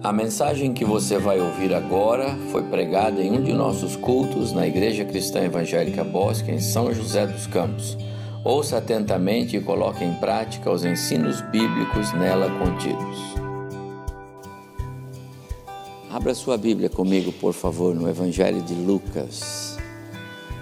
A 0.00 0.12
mensagem 0.12 0.72
que 0.72 0.84
você 0.84 1.18
vai 1.18 1.40
ouvir 1.40 1.74
agora 1.74 2.36
foi 2.52 2.62
pregada 2.62 3.20
em 3.20 3.32
um 3.32 3.42
de 3.42 3.52
nossos 3.52 3.96
cultos 3.96 4.52
na 4.52 4.64
Igreja 4.64 5.04
Cristã 5.04 5.40
Evangélica 5.40 6.04
Bosque, 6.04 6.52
em 6.52 6.60
São 6.60 6.94
José 6.94 7.26
dos 7.26 7.48
Campos. 7.48 7.98
Ouça 8.44 8.78
atentamente 8.78 9.56
e 9.56 9.60
coloque 9.60 10.04
em 10.04 10.14
prática 10.14 10.70
os 10.70 10.84
ensinos 10.84 11.40
bíblicos 11.50 12.12
nela 12.12 12.48
contidos. 12.60 13.18
Abra 16.12 16.32
sua 16.32 16.56
Bíblia 16.56 16.88
comigo, 16.88 17.32
por 17.32 17.52
favor, 17.52 17.92
no 17.92 18.08
Evangelho 18.08 18.62
de 18.62 18.74
Lucas, 18.74 19.76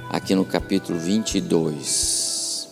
aqui 0.08 0.34
no 0.34 0.46
capítulo 0.46 0.98
22. 0.98 2.70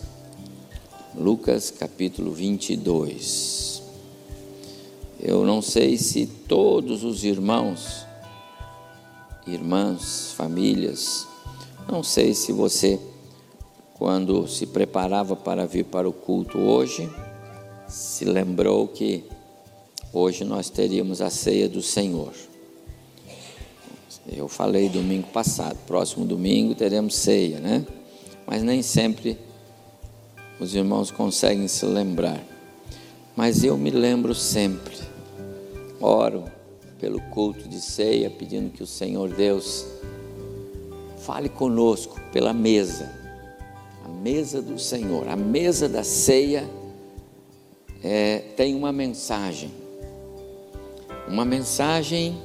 Lucas, 1.15 1.69
capítulo 1.69 2.31
22. 2.31 3.54
Eu 5.27 5.43
não 5.43 5.59
sei 5.59 5.97
se 5.97 6.27
todos 6.27 7.03
os 7.03 7.23
irmãos, 7.23 8.05
irmãs, 9.47 10.31
famílias, 10.33 11.27
não 11.91 12.03
sei 12.03 12.35
se 12.35 12.51
você, 12.51 12.99
quando 13.95 14.47
se 14.47 14.67
preparava 14.67 15.35
para 15.35 15.65
vir 15.65 15.85
para 15.85 16.07
o 16.07 16.13
culto 16.13 16.59
hoje, 16.59 17.09
se 17.87 18.23
lembrou 18.23 18.87
que 18.87 19.23
hoje 20.13 20.43
nós 20.43 20.69
teríamos 20.69 21.21
a 21.21 21.31
ceia 21.31 21.67
do 21.67 21.81
Senhor. 21.81 22.33
Eu 24.31 24.47
falei 24.47 24.89
domingo 24.89 25.29
passado, 25.29 25.79
próximo 25.87 26.23
domingo 26.23 26.75
teremos 26.75 27.15
ceia, 27.15 27.59
né? 27.59 27.83
Mas 28.45 28.61
nem 28.61 28.83
sempre 28.83 29.39
os 30.59 30.75
irmãos 30.75 31.09
conseguem 31.09 31.67
se 31.67 31.83
lembrar. 31.83 32.43
Mas 33.35 33.63
eu 33.63 33.75
me 33.75 33.89
lembro 33.89 34.35
sempre 34.35 35.14
oro 35.99 36.45
pelo 36.99 37.19
culto 37.21 37.67
de 37.67 37.79
ceia, 37.81 38.29
pedindo 38.29 38.71
que 38.71 38.83
o 38.83 38.87
Senhor 38.87 39.29
Deus 39.33 39.85
fale 41.17 41.49
conosco 41.49 42.19
pela 42.31 42.53
mesa, 42.53 43.11
a 44.05 44.09
mesa 44.09 44.61
do 44.61 44.77
Senhor, 44.77 45.27
a 45.27 45.35
mesa 45.35 45.89
da 45.89 46.03
ceia 46.03 46.69
é, 48.03 48.39
tem 48.55 48.75
uma 48.75 48.91
mensagem, 48.91 49.71
uma 51.27 51.43
mensagem 51.43 52.39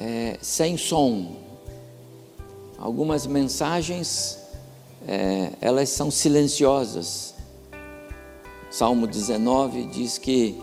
é, 0.00 0.38
sem 0.40 0.76
som. 0.76 1.36
Algumas 2.78 3.26
mensagens 3.26 4.38
é, 5.06 5.50
elas 5.60 5.88
são 5.88 6.10
silenciosas. 6.10 7.34
Salmo 8.70 9.06
19 9.06 9.86
diz 9.86 10.18
que 10.18 10.62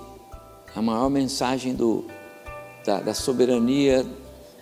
a 0.76 0.82
maior 0.82 1.10
mensagem 1.10 1.74
do, 1.74 2.04
da, 2.86 3.00
da 3.00 3.14
soberania, 3.14 4.06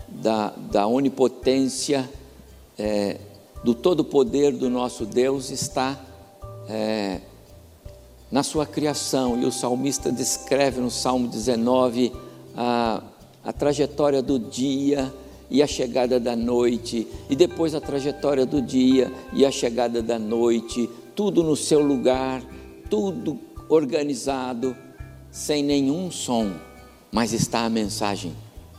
da, 0.07 0.53
da 0.71 0.85
onipotência, 0.85 2.07
é, 2.77 3.17
do 3.63 3.73
todo 3.73 4.05
poder 4.05 4.51
do 4.51 4.69
nosso 4.69 5.07
Deus 5.07 5.49
está 5.49 5.99
é, 6.69 7.19
na 8.31 8.43
sua 8.43 8.65
criação. 8.65 9.41
E 9.41 9.45
o 9.45 9.51
salmista 9.51 10.11
descreve 10.11 10.79
no 10.79 10.91
Salmo 10.91 11.27
19 11.27 12.13
a, 12.55 13.01
a 13.43 13.51
trajetória 13.51 14.21
do 14.21 14.37
dia 14.37 15.11
e 15.49 15.63
a 15.63 15.67
chegada 15.67 16.19
da 16.19 16.35
noite, 16.35 17.07
e 17.29 17.35
depois 17.35 17.75
a 17.75 17.81
trajetória 17.81 18.45
do 18.45 18.61
dia 18.61 19.11
e 19.33 19.45
a 19.45 19.51
chegada 19.51 20.01
da 20.01 20.17
noite, 20.17 20.89
tudo 21.15 21.43
no 21.43 21.55
seu 21.55 21.79
lugar, 21.79 22.41
tudo 22.89 23.39
organizado 23.69 24.75
sem 25.33 25.63
nenhum 25.63 26.11
som, 26.11 26.55
mas 27.11 27.33
está 27.33 27.65
a 27.65 27.69
mensagem 27.69 28.35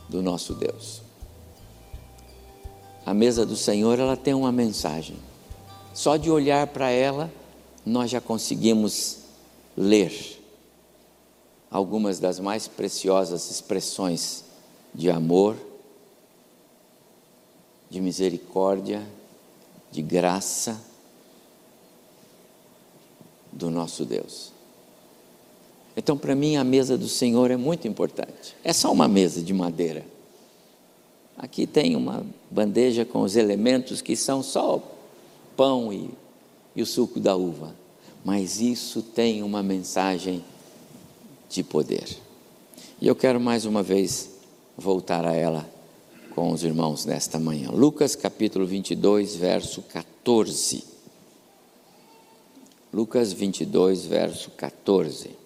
do 0.07 0.21
nosso 0.21 0.53
Deus. 0.53 1.01
A 3.05 3.13
mesa 3.13 3.45
do 3.45 3.57
Senhor, 3.57 3.99
ela 3.99 4.15
tem 4.15 4.33
uma 4.33 4.53
mensagem. 4.53 5.17
Só 5.93 6.15
de 6.15 6.31
olhar 6.31 6.65
para 6.67 6.89
ela, 6.89 7.29
nós 7.85 8.09
já 8.09 8.21
conseguimos 8.21 9.17
ler 9.75 10.41
algumas 11.69 12.19
das 12.19 12.39
mais 12.39 12.69
preciosas 12.69 13.51
expressões 13.51 14.45
de 14.93 15.11
amor, 15.11 15.57
de 17.89 17.99
misericórdia, 17.99 19.05
de 19.91 20.01
graça 20.01 20.81
do 23.51 23.69
nosso 23.69 24.05
Deus. 24.05 24.54
Então, 25.97 26.17
para 26.17 26.35
mim, 26.35 26.57
a 26.57 26.63
mesa 26.63 26.97
do 26.97 27.07
Senhor 27.07 27.51
é 27.51 27.57
muito 27.57 27.87
importante. 27.87 28.55
É 28.63 28.73
só 28.73 28.91
uma 28.91 29.07
mesa 29.07 29.41
de 29.41 29.53
madeira. 29.53 30.05
Aqui 31.37 31.65
tem 31.65 31.95
uma 31.95 32.25
bandeja 32.49 33.05
com 33.05 33.21
os 33.21 33.35
elementos 33.35 34.01
que 34.01 34.15
são 34.15 34.43
só 34.43 34.81
pão 35.55 35.91
e, 35.91 36.09
e 36.75 36.81
o 36.81 36.85
suco 36.85 37.19
da 37.19 37.35
uva. 37.35 37.75
Mas 38.23 38.59
isso 38.59 39.01
tem 39.01 39.43
uma 39.43 39.61
mensagem 39.61 40.43
de 41.49 41.63
poder. 41.63 42.17
E 42.99 43.07
eu 43.07 43.15
quero 43.15 43.39
mais 43.39 43.65
uma 43.65 43.83
vez 43.83 44.31
voltar 44.77 45.25
a 45.25 45.33
ela 45.33 45.69
com 46.33 46.51
os 46.51 46.63
irmãos 46.63 47.05
nesta 47.05 47.39
manhã. 47.39 47.69
Lucas 47.71 48.15
capítulo 48.15 48.65
22, 48.65 49.35
verso 49.35 49.81
14. 49.83 50.83
Lucas 52.93 53.31
22, 53.31 54.05
verso 54.05 54.51
14. 54.51 55.44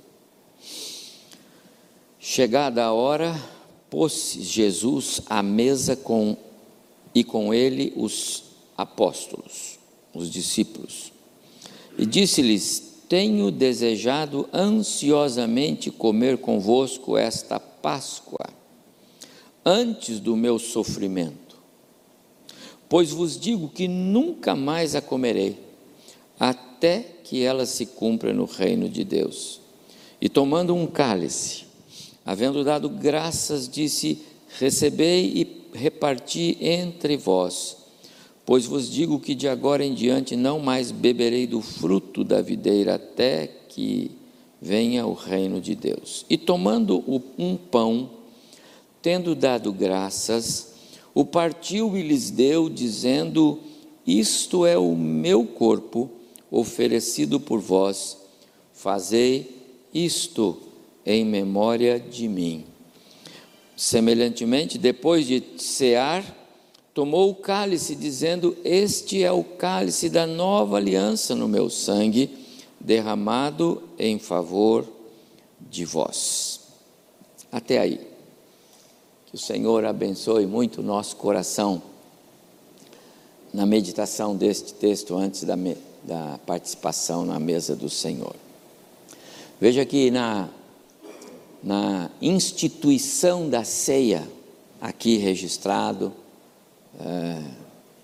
Chegada 2.21 2.83
a 2.83 2.91
hora, 2.91 3.33
pôs 3.89 4.37
Jesus 4.41 5.21
à 5.25 5.41
mesa 5.41 5.95
com 5.95 6.35
e 7.15 7.23
com 7.23 7.53
ele 7.53 7.93
os 7.95 8.43
apóstolos, 8.77 9.79
os 10.13 10.29
discípulos. 10.29 11.13
E 11.97 12.05
disse-lhes: 12.05 13.03
Tenho 13.07 13.49
desejado 13.49 14.49
ansiosamente 14.53 15.89
comer 15.89 16.39
convosco 16.39 17.17
esta 17.17 17.57
Páscoa, 17.57 18.49
antes 19.65 20.19
do 20.19 20.35
meu 20.35 20.59
sofrimento. 20.59 21.57
Pois 22.89 23.11
vos 23.11 23.39
digo 23.39 23.69
que 23.69 23.87
nunca 23.87 24.57
mais 24.57 24.93
a 24.93 25.01
comerei, 25.01 25.57
até 26.37 26.99
que 27.23 27.41
ela 27.43 27.65
se 27.65 27.85
cumpra 27.85 28.33
no 28.33 28.43
reino 28.43 28.89
de 28.89 29.05
Deus. 29.05 29.61
E 30.19 30.27
tomando 30.27 30.75
um 30.75 30.85
cálice, 30.85 31.68
Havendo 32.29 32.63
dado 32.63 32.87
graças, 32.91 33.67
disse: 33.67 34.19
Recebei 34.59 35.31
e 35.33 35.75
reparti 35.75 36.59
entre 36.61 37.17
vós, 37.17 37.75
pois 38.45 38.67
vos 38.67 38.87
digo 38.87 39.19
que 39.19 39.33
de 39.33 39.47
agora 39.47 39.83
em 39.83 39.95
diante 39.95 40.35
não 40.35 40.59
mais 40.59 40.91
beberei 40.91 41.47
do 41.47 41.59
fruto 41.59 42.23
da 42.23 42.39
videira 42.39 42.93
até 42.93 43.47
que 43.67 44.11
venha 44.61 45.07
o 45.07 45.13
reino 45.13 45.59
de 45.59 45.73
Deus. 45.73 46.23
E 46.29 46.37
tomando 46.37 47.03
um 47.35 47.57
pão, 47.57 48.11
tendo 49.01 49.33
dado 49.33 49.73
graças, 49.73 50.73
o 51.15 51.25
partiu 51.25 51.97
e 51.97 52.03
lhes 52.03 52.29
deu, 52.29 52.69
dizendo: 52.69 53.57
Isto 54.05 54.67
é 54.67 54.77
o 54.77 54.95
meu 54.95 55.45
corpo 55.45 56.07
oferecido 56.51 57.39
por 57.39 57.59
vós, 57.59 58.19
fazei 58.71 59.57
isto 59.91 60.68
em 61.05 61.25
memória 61.25 61.99
de 61.99 62.27
mim. 62.27 62.65
Semelhantemente, 63.75 64.77
depois 64.77 65.25
de 65.25 65.41
cear, 65.57 66.23
tomou 66.93 67.29
o 67.29 67.35
cálice, 67.35 67.95
dizendo: 67.95 68.57
Este 68.63 69.23
é 69.23 69.31
o 69.31 69.43
cálice 69.43 70.09
da 70.09 70.27
nova 70.27 70.77
aliança 70.77 71.33
no 71.33 71.47
meu 71.47 71.69
sangue, 71.69 72.29
derramado 72.79 73.81
em 73.97 74.19
favor 74.19 74.85
de 75.69 75.85
vós. 75.85 76.59
Até 77.51 77.79
aí. 77.79 78.01
Que 79.27 79.35
o 79.35 79.37
Senhor 79.37 79.85
abençoe 79.85 80.45
muito 80.45 80.81
o 80.81 80.83
nosso 80.83 81.15
coração 81.15 81.81
na 83.53 83.65
meditação 83.65 84.35
deste 84.35 84.73
texto 84.73 85.15
antes 85.15 85.43
da, 85.43 85.55
da 86.03 86.39
participação 86.45 87.25
na 87.25 87.39
mesa 87.39 87.75
do 87.75 87.89
Senhor. 87.89 88.35
Veja 89.59 89.85
que 89.85 90.09
na 90.11 90.49
na 91.63 92.09
instituição 92.21 93.49
da 93.49 93.63
ceia, 93.63 94.27
aqui 94.79 95.17
registrado, 95.17 96.13
é, 96.99 97.43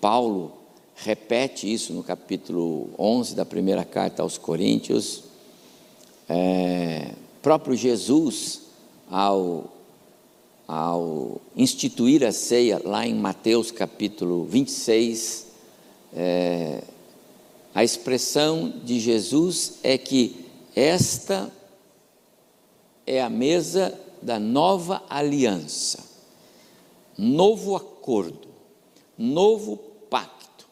Paulo 0.00 0.52
repete 0.94 1.70
isso 1.72 1.92
no 1.92 2.02
capítulo 2.02 2.90
11 2.98 3.34
da 3.34 3.44
primeira 3.44 3.84
carta 3.84 4.22
aos 4.22 4.38
Coríntios. 4.38 5.24
É, 6.28 7.12
próprio 7.42 7.76
Jesus, 7.76 8.62
ao, 9.10 9.72
ao 10.66 11.40
instituir 11.56 12.24
a 12.24 12.32
ceia, 12.32 12.80
lá 12.84 13.06
em 13.06 13.14
Mateus 13.14 13.70
capítulo 13.70 14.44
26, 14.44 15.46
é, 16.14 16.82
a 17.74 17.84
expressão 17.84 18.72
de 18.84 18.98
Jesus 18.98 19.74
é 19.82 19.98
que 19.98 20.46
esta 20.74 21.50
é 23.06 23.22
a 23.22 23.30
mesa 23.30 23.98
da 24.20 24.38
nova 24.38 25.02
aliança, 25.08 26.04
novo 27.16 27.76
acordo, 27.76 28.48
novo 29.16 29.76
pacto. 30.10 30.66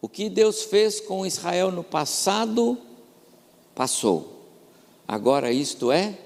O 0.00 0.08
que 0.08 0.28
Deus 0.28 0.62
fez 0.62 1.00
com 1.00 1.26
Israel 1.26 1.72
no 1.72 1.82
passado, 1.82 2.78
passou. 3.74 4.48
Agora 5.08 5.50
isto 5.50 5.90
é 5.90 6.16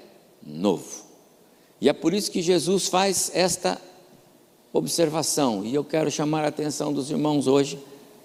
novo. 0.42 1.04
E 1.80 1.88
é 1.88 1.92
por 1.92 2.12
isso 2.12 2.30
que 2.30 2.42
Jesus 2.42 2.88
faz 2.88 3.30
esta 3.34 3.80
observação, 4.72 5.64
e 5.64 5.74
eu 5.74 5.82
quero 5.82 6.10
chamar 6.10 6.44
a 6.44 6.48
atenção 6.48 6.92
dos 6.92 7.10
irmãos 7.10 7.46
hoje 7.46 7.78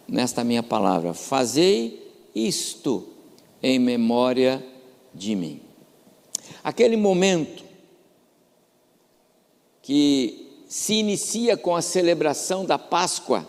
nesta 0.07 0.43
minha 0.43 0.63
palavra: 0.63 1.13
fazei 1.13 2.11
isto 2.35 3.07
em 3.61 3.79
memória 3.79 4.63
de 5.13 5.35
mim. 5.35 5.62
Aquele 6.63 6.95
momento 6.95 7.63
que 9.81 10.63
se 10.67 10.93
inicia 10.93 11.57
com 11.57 11.75
a 11.75 11.81
celebração 11.81 12.63
da 12.63 12.79
Páscoa, 12.79 13.45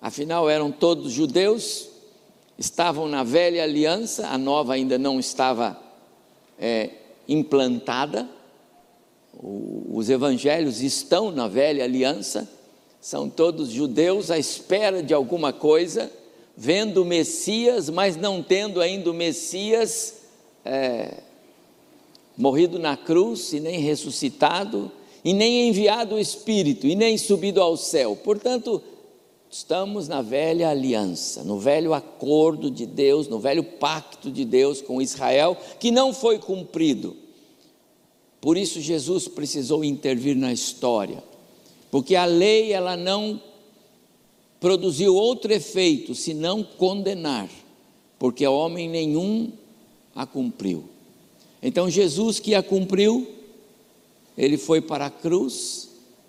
afinal 0.00 0.48
eram 0.48 0.70
todos 0.70 1.12
judeus, 1.12 1.88
estavam 2.56 3.08
na 3.08 3.24
velha 3.24 3.62
aliança, 3.62 4.28
a 4.28 4.38
nova 4.38 4.74
ainda 4.74 4.96
não 4.96 5.18
estava 5.18 5.76
é, 6.58 6.90
implantada, 7.28 8.28
os 9.42 10.08
evangelhos 10.08 10.80
estão 10.80 11.32
na 11.32 11.48
velha 11.48 11.82
aliança, 11.82 12.48
são 13.00 13.28
todos 13.28 13.70
judeus 13.70 14.30
à 14.30 14.38
espera 14.38 15.02
de 15.02 15.12
alguma 15.12 15.52
coisa, 15.52 16.10
vendo 16.56 17.02
o 17.02 17.04
Messias, 17.04 17.90
mas 17.90 18.16
não 18.16 18.40
tendo 18.40 18.80
ainda 18.80 19.10
o 19.10 19.14
Messias 19.14 20.20
é, 20.64 21.23
morrido 22.36 22.78
na 22.78 22.96
cruz 22.96 23.52
e 23.52 23.60
nem 23.60 23.80
ressuscitado, 23.80 24.90
e 25.24 25.32
nem 25.32 25.68
enviado 25.68 26.16
o 26.16 26.18
Espírito, 26.18 26.86
e 26.86 26.94
nem 26.94 27.16
subido 27.16 27.60
ao 27.60 27.76
céu. 27.76 28.14
Portanto, 28.16 28.82
estamos 29.50 30.08
na 30.08 30.20
velha 30.20 30.68
aliança, 30.68 31.42
no 31.44 31.58
velho 31.58 31.94
acordo 31.94 32.70
de 32.70 32.84
Deus, 32.84 33.28
no 33.28 33.38
velho 33.38 33.62
pacto 33.62 34.30
de 34.30 34.44
Deus 34.44 34.82
com 34.82 35.00
Israel, 35.00 35.56
que 35.78 35.90
não 35.90 36.12
foi 36.12 36.38
cumprido. 36.38 37.16
Por 38.40 38.58
isso 38.58 38.80
Jesus 38.80 39.26
precisou 39.26 39.82
intervir 39.82 40.36
na 40.36 40.52
história, 40.52 41.22
porque 41.90 42.14
a 42.16 42.26
lei 42.26 42.72
ela 42.72 42.96
não 42.96 43.40
produziu 44.60 45.14
outro 45.14 45.52
efeito 45.52 46.14
senão 46.14 46.62
condenar, 46.62 47.48
porque 48.18 48.46
homem 48.46 48.88
nenhum 48.88 49.52
a 50.14 50.26
cumpriu. 50.26 50.93
Então 51.66 51.88
Jesus 51.88 52.38
que 52.38 52.54
a 52.54 52.62
cumpriu, 52.62 53.26
ele 54.36 54.58
foi 54.58 54.82
para 54.82 55.06
a 55.06 55.10
cruz, 55.10 55.88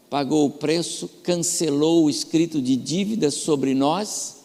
pagou 0.10 0.46
o 0.46 0.50
preço, 0.50 1.10
cancelou 1.24 2.06
o 2.06 2.10
escrito 2.10 2.62
de 2.62 2.78
dívidas 2.78 3.34
sobre 3.34 3.76
nós, 3.76 4.38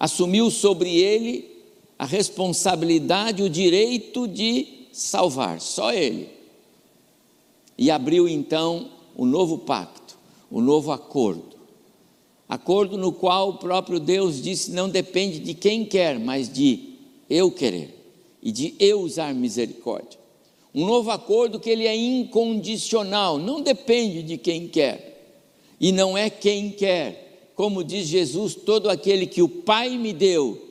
assumiu 0.00 0.50
sobre 0.50 0.96
ele 0.96 1.48
a 1.96 2.04
responsabilidade, 2.04 3.40
o 3.40 3.48
direito 3.48 4.26
de 4.26 4.88
salvar, 4.92 5.60
só 5.60 5.92
ele. 5.92 6.28
E 7.78 7.88
abriu 7.88 8.28
então 8.28 8.90
o 9.14 9.24
novo 9.24 9.58
pacto, 9.58 10.18
o 10.50 10.60
novo 10.60 10.90
acordo. 10.90 11.54
Acordo 12.48 12.98
no 12.98 13.12
qual 13.12 13.50
o 13.50 13.58
próprio 13.58 14.00
Deus 14.00 14.42
disse: 14.42 14.72
não 14.72 14.88
depende 14.88 15.38
de 15.38 15.54
quem 15.54 15.84
quer, 15.84 16.18
mas 16.18 16.52
de 16.52 16.96
eu 17.30 17.48
querer 17.48 17.95
e 18.46 18.52
de 18.52 18.76
eu 18.78 19.00
usar 19.00 19.34
misericórdia. 19.34 20.20
Um 20.72 20.86
novo 20.86 21.10
acordo 21.10 21.58
que 21.58 21.68
ele 21.68 21.84
é 21.84 21.96
incondicional, 21.96 23.38
não 23.38 23.60
depende 23.60 24.22
de 24.22 24.38
quem 24.38 24.68
quer. 24.68 25.34
E 25.80 25.90
não 25.90 26.16
é 26.16 26.30
quem 26.30 26.70
quer. 26.70 27.50
Como 27.56 27.82
diz 27.82 28.06
Jesus, 28.06 28.54
todo 28.54 28.88
aquele 28.88 29.26
que 29.26 29.42
o 29.42 29.48
Pai 29.48 29.98
me 29.98 30.12
deu. 30.12 30.62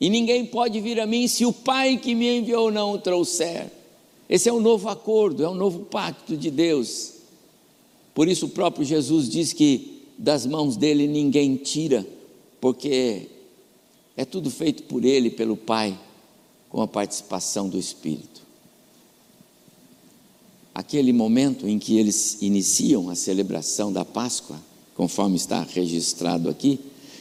E 0.00 0.08
ninguém 0.08 0.46
pode 0.46 0.80
vir 0.80 0.98
a 0.98 1.04
mim 1.04 1.28
se 1.28 1.44
o 1.44 1.52
Pai 1.52 1.98
que 1.98 2.14
me 2.14 2.38
enviou 2.38 2.70
não 2.70 2.92
o 2.92 2.98
trouxer. 2.98 3.70
Esse 4.26 4.48
é 4.48 4.52
um 4.52 4.60
novo 4.60 4.88
acordo, 4.88 5.44
é 5.44 5.48
um 5.48 5.54
novo 5.54 5.80
pacto 5.80 6.38
de 6.38 6.50
Deus. 6.50 7.16
Por 8.14 8.28
isso 8.28 8.46
o 8.46 8.50
próprio 8.50 8.82
Jesus 8.82 9.28
diz 9.28 9.52
que 9.52 10.04
das 10.16 10.46
mãos 10.46 10.74
dele 10.74 11.06
ninguém 11.06 11.56
tira, 11.56 12.06
porque 12.58 13.26
é 14.16 14.24
tudo 14.24 14.50
feito 14.50 14.84
por 14.84 15.04
ele, 15.04 15.28
pelo 15.28 15.54
Pai 15.54 15.98
com 16.70 16.80
a 16.80 16.88
participação 16.88 17.68
do 17.68 17.78
Espírito. 17.78 18.40
Aquele 20.72 21.12
momento 21.12 21.68
em 21.68 21.78
que 21.78 21.98
eles 21.98 22.38
iniciam 22.40 23.10
a 23.10 23.16
celebração 23.16 23.92
da 23.92 24.04
Páscoa, 24.04 24.58
conforme 24.94 25.36
está 25.36 25.62
registrado 25.62 26.48
aqui, 26.48 26.78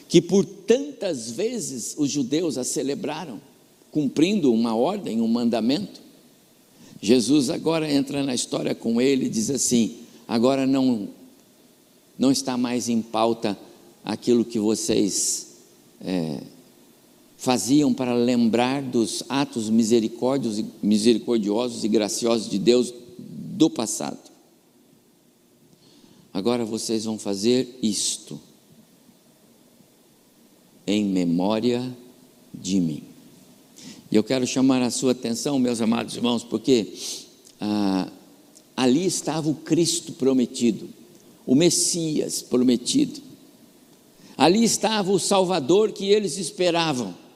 que 0.07 0.21
por 0.21 0.45
tantas 0.45 1.31
vezes 1.31 1.95
os 1.97 2.09
judeus 2.11 2.57
a 2.57 2.63
celebraram, 2.63 3.41
cumprindo 3.91 4.53
uma 4.53 4.75
ordem, 4.75 5.19
um 5.19 5.27
mandamento. 5.27 5.99
Jesus 7.01 7.49
agora 7.49 7.91
entra 7.91 8.23
na 8.23 8.35
história 8.35 8.75
com 8.75 9.01
ele 9.01 9.25
e 9.25 9.29
diz 9.29 9.49
assim: 9.49 9.97
agora 10.27 10.67
não, 10.67 11.09
não 12.17 12.31
está 12.31 12.55
mais 12.55 12.87
em 12.87 13.01
pauta 13.01 13.57
aquilo 14.05 14.45
que 14.45 14.59
vocês 14.59 15.47
é, 16.01 16.39
faziam 17.39 17.91
para 17.93 18.13
lembrar 18.13 18.83
dos 18.83 19.23
atos 19.29 19.69
misericordiosos 19.69 21.85
e 21.85 21.87
graciosos 21.87 22.49
de 22.49 22.59
Deus 22.59 22.93
do 23.17 23.69
passado. 23.69 24.19
Agora 26.33 26.65
vocês 26.65 27.05
vão 27.05 27.17
fazer 27.17 27.79
isto 27.81 28.37
em 30.85 31.05
memória 31.05 31.95
de 32.53 32.81
mim. 32.81 33.03
E 34.11 34.17
eu 34.17 34.23
quero 34.23 34.45
chamar 34.45 34.81
a 34.81 34.91
sua 34.91 35.13
atenção, 35.13 35.57
meus 35.57 35.79
amados 35.79 36.17
irmãos, 36.17 36.43
porque 36.43 36.93
ah, 37.61 38.11
ali 38.75 39.05
estava 39.05 39.49
o 39.49 39.55
Cristo 39.55 40.11
prometido, 40.11 40.89
o 41.45 41.55
Messias 41.55 42.41
prometido. 42.41 43.21
Ali 44.37 44.65
estava 44.65 45.09
o 45.09 45.19
Salvador 45.19 45.93
que 45.93 46.09
eles 46.09 46.37
esperavam 46.37 47.28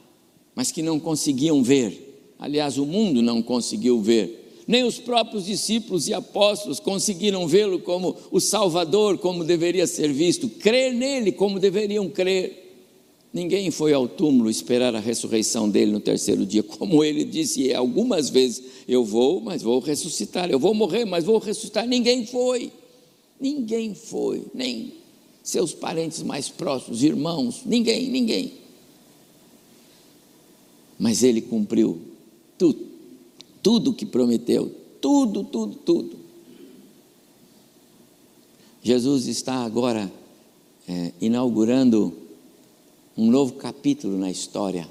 mas 0.54 0.70
que 0.70 0.82
não 0.82 1.00
conseguiam 1.00 1.62
ver. 1.62 2.34
Aliás, 2.38 2.78
o 2.78 2.86
mundo 2.86 3.22
não 3.22 3.42
conseguiu 3.42 4.00
ver. 4.00 4.62
Nem 4.66 4.84
os 4.84 4.98
próprios 4.98 5.44
discípulos 5.44 6.08
e 6.08 6.14
apóstolos 6.14 6.80
conseguiram 6.80 7.46
vê-lo 7.46 7.80
como 7.80 8.16
o 8.30 8.40
Salvador, 8.40 9.18
como 9.18 9.44
deveria 9.44 9.86
ser 9.86 10.12
visto, 10.12 10.48
crer 10.48 10.94
nele 10.94 11.32
como 11.32 11.60
deveriam 11.60 12.08
crer. 12.08 12.62
Ninguém 13.32 13.70
foi 13.70 13.92
ao 13.92 14.06
túmulo 14.06 14.48
esperar 14.48 14.94
a 14.94 15.00
ressurreição 15.00 15.68
dele 15.68 15.90
no 15.90 16.00
terceiro 16.00 16.46
dia, 16.46 16.62
como 16.62 17.02
ele 17.02 17.24
disse 17.24 17.74
algumas 17.74 18.30
vezes: 18.30 18.62
Eu 18.86 19.04
vou, 19.04 19.40
mas 19.40 19.60
vou 19.60 19.80
ressuscitar, 19.80 20.50
eu 20.50 20.58
vou 20.58 20.72
morrer, 20.72 21.04
mas 21.04 21.24
vou 21.24 21.38
ressuscitar. 21.38 21.86
Ninguém 21.86 22.24
foi, 22.24 22.70
ninguém 23.40 23.92
foi, 23.92 24.44
nem 24.54 24.92
seus 25.42 25.74
parentes 25.74 26.22
mais 26.22 26.48
próximos, 26.48 27.02
irmãos, 27.02 27.62
ninguém, 27.66 28.08
ninguém 28.08 28.63
mas 30.98 31.22
ele 31.22 31.40
cumpriu 31.40 32.00
tudo, 32.58 32.86
tudo 33.62 33.92
que 33.92 34.06
prometeu, 34.06 34.70
tudo, 35.00 35.44
tudo, 35.44 35.76
tudo. 35.76 36.16
Jesus 38.82 39.26
está 39.26 39.64
agora 39.64 40.12
é, 40.86 41.12
inaugurando 41.20 42.12
um 43.16 43.30
novo 43.30 43.54
capítulo 43.54 44.18
na 44.18 44.30
história 44.30 44.88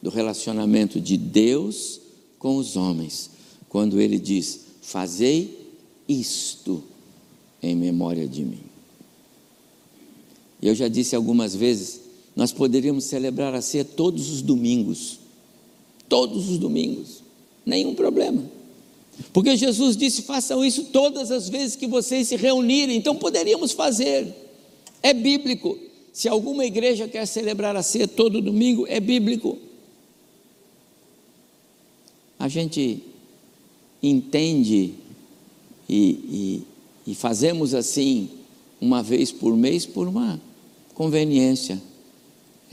do 0.00 0.10
relacionamento 0.10 1.00
de 1.00 1.16
Deus 1.16 2.00
com 2.38 2.56
os 2.56 2.76
homens, 2.76 3.30
quando 3.68 4.00
ele 4.00 4.18
diz: 4.18 4.60
Fazei 4.82 5.72
isto 6.08 6.82
em 7.62 7.74
memória 7.74 8.28
de 8.28 8.44
mim. 8.44 8.60
Eu 10.62 10.74
já 10.74 10.88
disse 10.88 11.16
algumas 11.16 11.54
vezes, 11.54 12.00
nós 12.36 12.52
poderíamos 12.52 13.04
celebrar 13.04 13.54
a 13.54 13.60
ceia 13.60 13.84
todos 13.84 14.30
os 14.30 14.42
domingos 14.42 15.18
todos 16.08 16.48
os 16.48 16.58
domingos, 16.58 17.22
nenhum 17.64 17.94
problema. 17.94 18.42
Porque 19.32 19.56
Jesus 19.56 19.96
disse: 19.96 20.22
façam 20.22 20.64
isso 20.64 20.84
todas 20.84 21.30
as 21.30 21.48
vezes 21.48 21.76
que 21.76 21.86
vocês 21.86 22.28
se 22.28 22.36
reunirem, 22.36 22.96
então 22.96 23.14
poderíamos 23.14 23.72
fazer, 23.72 24.34
é 25.02 25.12
bíblico. 25.12 25.78
Se 26.12 26.28
alguma 26.28 26.64
igreja 26.64 27.08
quer 27.08 27.26
celebrar 27.26 27.74
a 27.74 27.82
ceia 27.82 28.06
todo 28.06 28.40
domingo, 28.40 28.86
é 28.88 29.00
bíblico. 29.00 29.58
A 32.38 32.48
gente 32.48 33.02
entende 34.02 34.94
e, 35.88 36.62
e, 37.06 37.10
e 37.10 37.14
fazemos 37.14 37.74
assim, 37.74 38.28
uma 38.80 39.02
vez 39.02 39.32
por 39.32 39.56
mês, 39.56 39.86
por 39.86 40.06
uma 40.06 40.40
conveniência. 40.94 41.80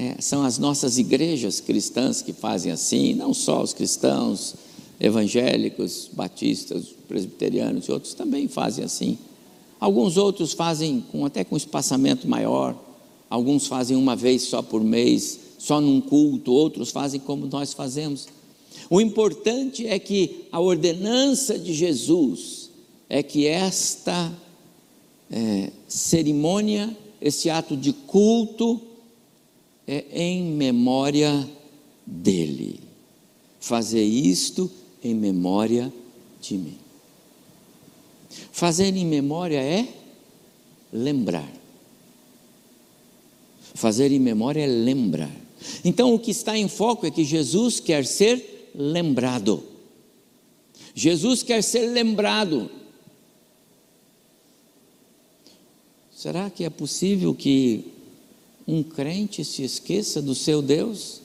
É, 0.02 0.20
são 0.20 0.44
as 0.44 0.58
nossas 0.58 0.98
igrejas 0.98 1.60
cristãs 1.60 2.24
que 2.24 2.34
fazem 2.34 2.72
assim, 2.72 3.14
não 3.14 3.36
só 3.36 3.62
os 3.62 3.72
cristãos, 3.72 4.56
evangélicos, 5.00 6.10
batistas, 6.12 6.88
presbiterianos 7.08 7.86
e 7.86 7.92
outros 7.92 8.16
também 8.16 8.48
fazem 8.48 8.84
assim. 8.84 9.16
Alguns 9.80 10.18
outros 10.18 10.54
fazem 10.54 11.06
com, 11.12 11.24
até 11.24 11.44
com 11.44 11.56
espaçamento 11.56 12.28
maior, 12.28 12.76
alguns 13.30 13.68
fazem 13.68 13.96
uma 13.96 14.16
vez 14.16 14.42
só 14.42 14.64
por 14.64 14.84
mês, 14.84 15.40
só 15.60 15.80
num 15.80 16.02
culto, 16.02 16.52
outros 16.52 16.90
fazem 16.90 17.20
como 17.20 17.46
nós 17.46 17.72
fazemos. 17.72 18.28
O 18.90 19.00
importante 19.00 19.86
é 19.86 20.00
que 20.00 20.46
a 20.52 20.60
ordenança 20.60 21.60
de 21.60 21.76
Jesus 21.76 22.72
é 23.08 23.22
que 23.22 23.46
esta 23.46 24.34
é, 25.30 25.72
cerimônia, 25.88 26.90
esse 27.22 27.52
ato 27.52 27.78
de 27.78 27.94
culto, 27.94 28.82
é 29.88 30.06
em 30.14 30.44
memória 30.44 31.50
dele. 32.06 32.80
Fazer 33.60 34.04
isto 34.04 34.72
em 35.04 35.14
memória 35.14 35.92
de 36.42 36.58
mim. 36.58 36.78
Fazer 38.52 38.96
em 38.96 39.06
memória 39.06 39.62
é 39.62 39.88
lembrar. 40.92 41.52
Fazer 43.74 44.12
em 44.12 44.20
memória 44.20 44.62
é 44.62 44.68
lembrar. 44.68 45.32
Então 45.84 46.14
o 46.14 46.20
que 46.20 46.32
está 46.32 46.58
em 46.58 46.68
foco 46.68 47.06
é 47.06 47.12
que 47.12 47.24
Jesus 47.24 47.80
quer 47.80 48.06
ser 48.06 48.72
lembrado. 48.76 49.64
Jesus 50.94 51.44
quer 51.44 51.64
ser 51.64 51.88
lembrado. 51.88 52.70
Será 56.12 56.50
que 56.50 56.64
é 56.64 56.70
possível 56.70 57.34
que 57.34 57.86
um 58.68 58.84
crente 58.84 59.44
se 59.44 59.64
esqueça 59.64 60.22
do 60.22 60.36
seu 60.36 60.62
Deus? 60.62 61.22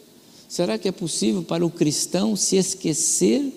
Será 0.48 0.78
que 0.78 0.88
é 0.88 0.92
possível 0.92 1.42
para 1.42 1.64
o 1.64 1.70
cristão 1.70 2.36
se 2.36 2.56
esquecer 2.56 3.52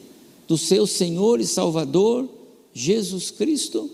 do 0.47 0.57
seu 0.57 0.87
Senhor 0.87 1.39
e 1.39 1.45
Salvador, 1.45 2.27
Jesus 2.73 3.31
Cristo? 3.31 3.89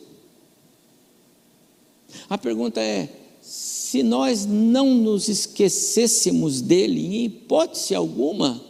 A 2.30 2.38
pergunta 2.38 2.82
é: 2.82 3.10
se 3.42 4.01
nós 4.01 4.46
não 4.46 4.94
nos 4.94 5.27
esquecêssemos 5.27 6.62
dele, 6.62 7.06
em 7.06 7.25
hipótese 7.25 7.94
alguma, 7.94 8.62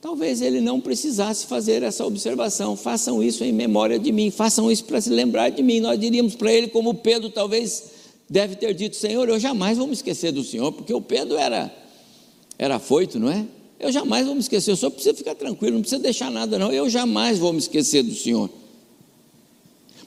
talvez 0.00 0.40
ele 0.40 0.60
não 0.60 0.80
precisasse 0.80 1.46
fazer 1.46 1.82
essa 1.82 2.06
observação. 2.06 2.76
Façam 2.76 3.22
isso 3.22 3.42
em 3.42 3.52
memória 3.52 3.98
de 3.98 4.12
mim, 4.12 4.30
façam 4.30 4.70
isso 4.70 4.84
para 4.84 5.00
se 5.00 5.10
lembrar 5.10 5.50
de 5.50 5.62
mim. 5.62 5.80
Nós 5.80 5.98
diríamos 5.98 6.34
para 6.34 6.52
ele, 6.52 6.68
como 6.68 6.94
Pedro 6.94 7.30
talvez 7.30 7.93
deve 8.28 8.56
ter 8.56 8.74
dito: 8.74 8.96
Senhor, 8.96 9.28
eu 9.28 9.38
jamais 9.38 9.78
vou 9.78 9.86
me 9.86 9.92
esquecer 9.92 10.32
do 10.32 10.42
Senhor, 10.42 10.72
porque 10.72 10.92
o 10.92 11.00
Pedro 11.00 11.36
era, 11.36 11.74
era 12.58 12.78
foito, 12.78 13.18
não 13.18 13.30
é? 13.30 13.46
Eu 13.78 13.92
jamais 13.92 14.24
vou 14.24 14.34
me 14.34 14.40
esquecer, 14.40 14.72
o 14.72 14.76
senhor 14.76 14.92
precisa 14.92 15.14
ficar 15.14 15.34
tranquilo, 15.34 15.74
não 15.74 15.82
precisa 15.82 16.00
deixar 16.00 16.30
nada, 16.30 16.58
não. 16.58 16.72
Eu 16.72 16.88
jamais 16.88 17.38
vou 17.38 17.52
me 17.52 17.58
esquecer 17.58 18.02
do 18.02 18.14
Senhor. 18.14 18.48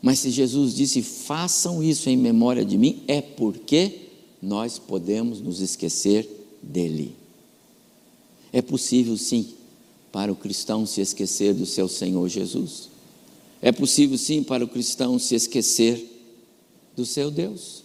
Mas 0.02 0.20
se 0.20 0.32
Jesus 0.32 0.74
disse, 0.74 1.02
façam 1.02 1.84
isso 1.84 2.10
em 2.10 2.18
memória 2.18 2.64
de 2.64 2.78
mim, 2.78 3.04
é 3.08 3.22
porque 3.22 4.08
nós 4.42 4.80
podemos 4.80 5.42
nos 5.42 5.60
esquecer 5.60 6.28
dele. 6.62 7.16
É 8.54 8.62
possível, 8.62 9.18
sim, 9.18 9.54
para 10.12 10.32
o 10.32 10.36
cristão 10.36 10.86
se 10.86 11.02
esquecer 11.02 11.54
do 11.54 11.66
seu 11.66 11.88
Senhor 11.88 12.28
Jesus. 12.30 12.90
É 13.62 13.72
possível, 13.72 14.18
sim, 14.18 14.44
para 14.44 14.64
o 14.64 14.68
cristão 14.68 15.20
se 15.20 15.36
esquecer 15.36 16.04
do 16.96 17.06
seu 17.06 17.30
Deus. 17.30 17.84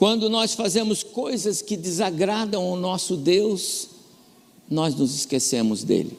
Quando 0.00 0.30
nós 0.30 0.54
fazemos 0.54 1.02
coisas 1.02 1.60
que 1.60 1.76
desagradam 1.76 2.62
ao 2.62 2.74
nosso 2.74 3.18
Deus, 3.18 3.88
nós 4.66 4.94
nos 4.94 5.14
esquecemos 5.14 5.84
dele. 5.84 6.16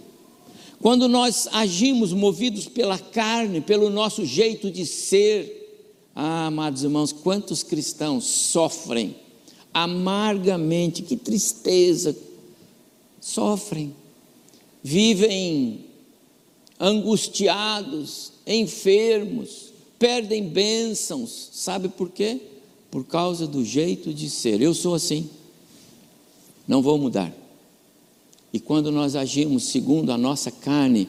Quando 0.79 1.07
nós 1.07 1.49
agimos 1.51 2.13
movidos 2.13 2.67
pela 2.67 2.99
carne, 2.99 3.59
pelo 3.59 3.89
nosso 3.89 4.23
jeito 4.23 4.69
de 4.69 4.85
ser, 4.85 6.05
ah, 6.13 6.45
amados 6.45 6.83
irmãos, 6.83 7.11
quantos 7.11 7.63
cristãos 7.63 8.23
sofrem 8.25 9.15
amargamente, 9.73 11.01
que 11.01 11.17
tristeza, 11.17 12.15
sofrem, 13.19 13.95
vivem 14.83 15.85
angustiados, 16.79 18.33
enfermos, 18.45 19.73
perdem 19.97 20.47
bênçãos, 20.47 21.49
sabe 21.51 21.89
por 21.89 22.11
quê? 22.11 22.41
Por 22.91 23.05
causa 23.05 23.47
do 23.47 23.65
jeito 23.65 24.13
de 24.13 24.29
ser. 24.29 24.61
Eu 24.61 24.73
sou 24.73 24.93
assim, 24.93 25.29
não 26.67 26.81
vou 26.81 26.97
mudar. 26.97 27.33
E 28.53 28.59
quando 28.59 28.91
nós 28.91 29.15
agimos 29.15 29.63
segundo 29.63 30.11
a 30.11 30.17
nossa 30.17 30.51
carne, 30.51 31.07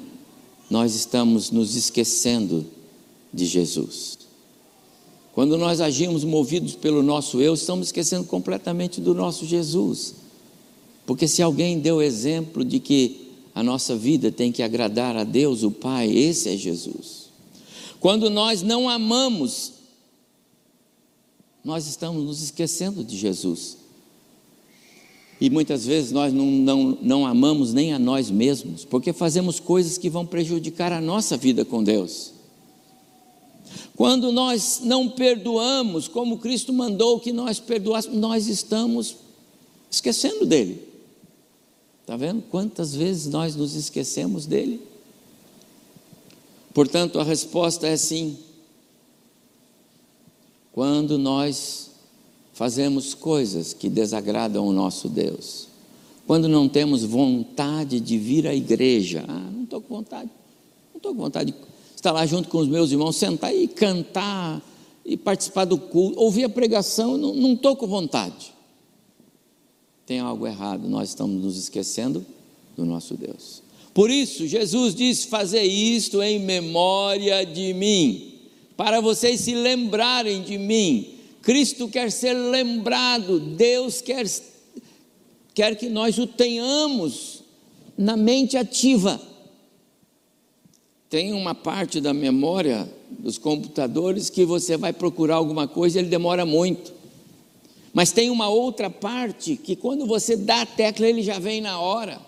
nós 0.70 0.94
estamos 0.94 1.50
nos 1.50 1.74
esquecendo 1.74 2.64
de 3.34 3.44
Jesus. 3.44 4.18
Quando 5.34 5.58
nós 5.58 5.80
agimos 5.80 6.24
movidos 6.24 6.74
pelo 6.74 7.02
nosso 7.02 7.40
eu, 7.40 7.54
estamos 7.54 7.88
esquecendo 7.88 8.24
completamente 8.24 9.00
do 9.00 9.12
nosso 9.14 9.44
Jesus. 9.44 10.14
Porque 11.06 11.26
se 11.26 11.42
alguém 11.42 11.78
deu 11.78 12.00
exemplo 12.00 12.64
de 12.64 12.78
que 12.78 13.32
a 13.54 13.62
nossa 13.62 13.96
vida 13.96 14.30
tem 14.30 14.52
que 14.52 14.62
agradar 14.62 15.16
a 15.16 15.24
Deus, 15.24 15.62
o 15.62 15.70
Pai, 15.70 16.10
esse 16.10 16.48
é 16.48 16.56
Jesus. 16.56 17.28
Quando 17.98 18.30
nós 18.30 18.62
não 18.62 18.88
amamos, 18.88 19.72
nós 21.64 21.86
estamos 21.86 22.24
nos 22.24 22.42
esquecendo 22.42 23.04
de 23.04 23.16
Jesus. 23.16 23.78
E 25.40 25.50
muitas 25.50 25.84
vezes 25.84 26.12
nós 26.12 26.32
não, 26.32 26.46
não, 26.46 26.98
não 27.02 27.26
amamos 27.26 27.72
nem 27.72 27.92
a 27.92 27.98
nós 27.98 28.30
mesmos, 28.30 28.84
porque 28.84 29.12
fazemos 29.12 29.58
coisas 29.58 29.98
que 29.98 30.08
vão 30.08 30.24
prejudicar 30.24 30.92
a 30.92 31.00
nossa 31.00 31.36
vida 31.36 31.64
com 31.64 31.82
Deus. 31.82 32.32
Quando 33.96 34.32
nós 34.32 34.80
não 34.84 35.08
perdoamos, 35.08 36.08
como 36.08 36.38
Cristo 36.38 36.72
mandou 36.72 37.20
que 37.20 37.32
nós 37.32 37.58
perdoássemos, 37.58 38.18
nós 38.18 38.46
estamos 38.46 39.16
esquecendo 39.90 40.46
dele. 40.46 40.80
Está 42.00 42.16
vendo 42.16 42.42
quantas 42.42 42.94
vezes 42.94 43.26
nós 43.26 43.54
nos 43.54 43.74
esquecemos 43.74 44.46
dele? 44.46 44.80
Portanto, 46.74 47.18
a 47.20 47.22
resposta 47.22 47.86
é 47.86 47.96
sim. 47.96 48.36
Quando 50.72 51.18
nós 51.18 51.92
fazemos 52.52 53.14
coisas 53.14 53.72
que 53.72 53.88
desagradam 53.88 54.66
o 54.66 54.72
nosso 54.72 55.08
Deus. 55.08 55.68
Quando 56.26 56.48
não 56.48 56.68
temos 56.68 57.02
vontade 57.02 57.98
de 57.98 58.18
vir 58.18 58.46
à 58.46 58.54
igreja, 58.54 59.24
ah, 59.26 59.50
não 59.52 59.64
estou 59.64 59.80
com 59.80 59.96
vontade, 59.96 60.30
não 60.92 60.98
estou 60.98 61.14
com 61.14 61.20
vontade 61.20 61.52
de 61.52 61.58
estar 61.96 62.12
lá 62.12 62.24
junto 62.26 62.48
com 62.48 62.58
os 62.58 62.68
meus 62.68 62.92
irmãos, 62.92 63.16
sentar 63.16 63.54
e 63.54 63.66
cantar 63.66 64.62
e 65.04 65.16
participar 65.16 65.64
do 65.64 65.76
culto, 65.76 66.20
ouvir 66.20 66.44
a 66.44 66.48
pregação, 66.48 67.16
não 67.16 67.54
estou 67.54 67.74
com 67.74 67.86
vontade. 67.86 68.52
Tem 70.06 70.20
algo 70.20 70.46
errado, 70.46 70.88
nós 70.88 71.08
estamos 71.08 71.42
nos 71.42 71.56
esquecendo 71.56 72.24
do 72.76 72.84
nosso 72.84 73.14
Deus. 73.14 73.62
Por 73.92 74.10
isso, 74.10 74.46
Jesus 74.46 74.94
disse: 74.94 75.26
fazer 75.26 75.62
isto 75.62 76.22
em 76.22 76.38
memória 76.38 77.44
de 77.44 77.74
mim, 77.74 78.31
para 78.82 79.00
vocês 79.00 79.42
se 79.42 79.54
lembrarem 79.54 80.42
de 80.42 80.58
mim 80.58 81.22
Cristo 81.40 81.88
quer 81.88 82.10
ser 82.10 82.34
lembrado, 82.34 83.38
Deus 83.38 84.00
quer, 84.00 84.24
quer 85.54 85.76
que 85.76 85.88
nós 85.88 86.18
o 86.18 86.26
tenhamos 86.26 87.44
na 87.96 88.16
mente 88.16 88.56
ativa. 88.56 89.20
Tem 91.08 91.32
uma 91.32 91.54
parte 91.54 92.00
da 92.00 92.12
memória 92.12 92.88
dos 93.08 93.38
computadores 93.38 94.28
que 94.28 94.44
você 94.44 94.76
vai 94.76 94.92
procurar 94.92 95.36
alguma 95.36 95.68
coisa, 95.68 96.00
ele 96.00 96.08
demora 96.08 96.44
muito. 96.44 96.92
Mas 97.92 98.10
tem 98.10 98.30
uma 98.30 98.48
outra 98.48 98.90
parte 98.90 99.56
que 99.56 99.76
quando 99.76 100.06
você 100.06 100.36
dá 100.36 100.62
a 100.62 100.66
tecla, 100.66 101.06
ele 101.06 101.22
já 101.22 101.38
vem 101.38 101.60
na 101.60 101.78
hora. 101.78 102.20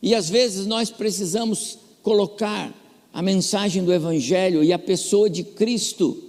E 0.00 0.14
às 0.14 0.28
vezes 0.28 0.64
nós 0.64 0.90
precisamos 0.90 1.76
colocar 2.04 2.72
a 3.16 3.22
mensagem 3.22 3.82
do 3.82 3.94
Evangelho 3.94 4.62
e 4.62 4.74
a 4.74 4.78
pessoa 4.78 5.30
de 5.30 5.42
Cristo 5.42 6.22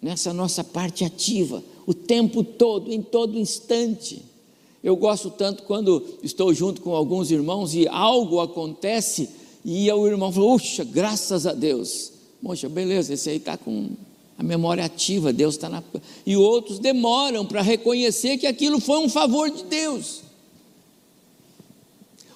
nessa 0.00 0.32
nossa 0.32 0.64
parte 0.64 1.04
ativa, 1.04 1.62
o 1.86 1.92
tempo 1.92 2.42
todo, 2.42 2.90
em 2.90 3.02
todo 3.02 3.38
instante. 3.38 4.22
Eu 4.82 4.96
gosto 4.96 5.28
tanto 5.28 5.62
quando 5.64 6.02
estou 6.22 6.54
junto 6.54 6.80
com 6.80 6.94
alguns 6.94 7.30
irmãos 7.30 7.74
e 7.74 7.86
algo 7.86 8.40
acontece 8.40 9.28
e 9.62 9.92
o 9.92 10.06
irmão 10.06 10.32
fala: 10.32 10.46
Puxa, 10.46 10.84
graças 10.84 11.46
a 11.46 11.52
Deus. 11.52 12.12
Poxa, 12.42 12.66
beleza, 12.66 13.12
esse 13.12 13.28
aí 13.28 13.36
está 13.36 13.58
com 13.58 13.90
a 14.38 14.42
memória 14.42 14.82
ativa, 14.82 15.34
Deus 15.34 15.56
está 15.56 15.68
na. 15.68 15.84
E 16.24 16.34
outros 16.34 16.78
demoram 16.78 17.44
para 17.44 17.60
reconhecer 17.60 18.38
que 18.38 18.46
aquilo 18.46 18.80
foi 18.80 19.00
um 19.00 19.08
favor 19.10 19.50
de 19.50 19.64
Deus. 19.64 20.22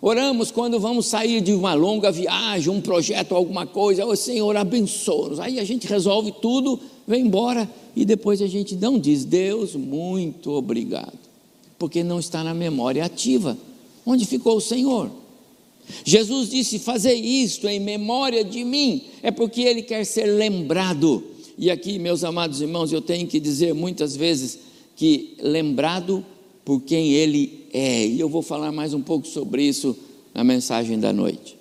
Oramos 0.06 0.50
quando 0.50 0.78
vamos 0.78 1.06
sair 1.06 1.40
de 1.40 1.54
uma 1.54 1.72
longa 1.72 2.12
viagem, 2.12 2.68
um 2.70 2.78
projeto, 2.78 3.34
alguma 3.34 3.66
coisa, 3.66 4.04
o 4.04 4.14
Senhor 4.14 4.54
abençoa-nos. 4.54 5.40
Aí 5.40 5.58
a 5.58 5.64
gente 5.64 5.86
resolve 5.86 6.30
tudo, 6.42 6.78
vem 7.08 7.24
embora 7.24 7.66
e 7.96 8.04
depois 8.04 8.42
a 8.42 8.46
gente 8.46 8.76
não 8.76 8.98
diz, 8.98 9.24
Deus, 9.24 9.74
muito 9.74 10.50
obrigado, 10.50 11.18
porque 11.78 12.04
não 12.04 12.20
está 12.20 12.44
na 12.44 12.52
memória 12.52 13.02
ativa. 13.02 13.56
Onde 14.04 14.26
ficou 14.26 14.58
o 14.58 14.60
Senhor? 14.60 15.10
Jesus 16.04 16.50
disse: 16.50 16.78
Fazer 16.78 17.14
isto 17.14 17.66
em 17.66 17.80
memória 17.80 18.44
de 18.44 18.62
mim, 18.62 19.04
é 19.22 19.30
porque 19.30 19.62
ele 19.62 19.80
quer 19.80 20.04
ser 20.04 20.26
lembrado. 20.26 21.24
E 21.56 21.70
aqui, 21.70 21.98
meus 21.98 22.24
amados 22.24 22.60
irmãos, 22.60 22.92
eu 22.92 23.00
tenho 23.00 23.26
que 23.26 23.40
dizer 23.40 23.72
muitas 23.72 24.14
vezes 24.14 24.58
que 24.96 25.34
lembrado 25.40 26.22
por 26.62 26.82
quem 26.82 27.14
ele 27.14 27.63
é, 27.74 28.06
e 28.06 28.20
eu 28.20 28.28
vou 28.28 28.40
falar 28.40 28.70
mais 28.70 28.94
um 28.94 29.02
pouco 29.02 29.26
sobre 29.26 29.64
isso 29.64 29.96
na 30.32 30.44
mensagem 30.44 30.96
da 30.96 31.12
noite. 31.12 31.58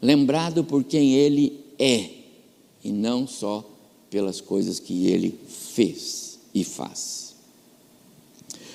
Lembrado 0.00 0.62
por 0.62 0.84
quem 0.84 1.14
ele 1.14 1.58
é, 1.76 2.08
e 2.84 2.92
não 2.92 3.26
só 3.26 3.68
pelas 4.08 4.40
coisas 4.40 4.78
que 4.78 5.08
ele 5.08 5.36
fez 5.48 6.38
e 6.54 6.62
faz. 6.62 7.34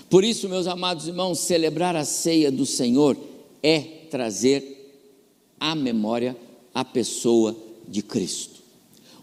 Por 0.10 0.26
isso, 0.26 0.50
meus 0.50 0.68
amados 0.68 1.08
irmãos, 1.08 1.40
celebrar 1.40 1.96
a 1.96 2.04
ceia 2.04 2.52
do 2.52 2.66
Senhor 2.66 3.16
é 3.64 3.80
trazer 4.10 5.00
à 5.58 5.74
memória 5.74 6.36
a 6.74 6.84
pessoa 6.84 7.56
de 7.88 8.02
Cristo. 8.02 8.60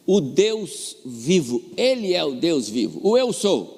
O 0.07 0.23
Deus 0.23 0.97
vivo, 1.05 1.63
Ele 1.77 2.15
é 2.15 2.25
o 2.25 2.33
Deus 2.33 2.67
vivo, 2.67 2.99
o 3.03 3.19
eu 3.19 3.31
sou. 3.31 3.78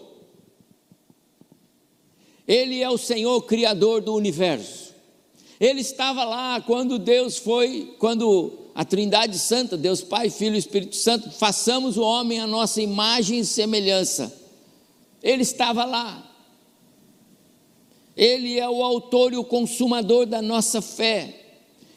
Ele 2.51 2.83
é 2.83 2.91
o 2.91 2.99
Senhor 2.99 3.43
Criador 3.43 4.01
do 4.01 4.13
universo. 4.13 4.93
Ele 5.61 5.83
estava 5.83 6.25
lá 6.25 6.61
quando 6.61 6.99
Deus 6.99 7.39
foi, 7.39 7.95
quando 7.97 8.73
a 8.75 8.85
Trindade 8.85 9.39
Santa, 9.39 9.77
Deus 9.77 10.01
Pai, 10.01 10.31
Filho 10.31 10.57
e 10.57 10.59
Espírito 10.59 10.97
Santo, 10.97 11.31
façamos 11.31 11.97
o 11.97 12.03
homem 12.03 12.41
a 12.41 12.49
nossa 12.49 12.83
imagem 12.83 13.39
e 13.39 13.45
semelhança. 13.45 14.37
Ele 15.23 15.43
estava 15.43 15.85
lá. 15.85 16.29
Ele 18.17 18.59
é 18.59 18.69
o 18.69 18.83
autor 18.83 19.33
e 19.33 19.37
o 19.37 19.45
consumador 19.45 20.27
da 20.27 20.43
nossa 20.43 20.83
fé. 20.83 21.33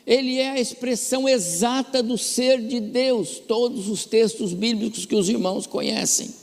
Ele 0.05 0.37
é 0.37 0.51
a 0.51 0.59
expressão 0.59 1.27
exata 1.27 2.03
do 2.03 2.15
ser 2.15 2.61
de 2.61 2.79
Deus, 2.79 3.39
todos 3.39 3.89
os 3.89 4.05
textos 4.05 4.53
bíblicos 4.53 5.03
que 5.03 5.15
os 5.15 5.27
irmãos 5.27 5.65
conhecem. 5.65 6.42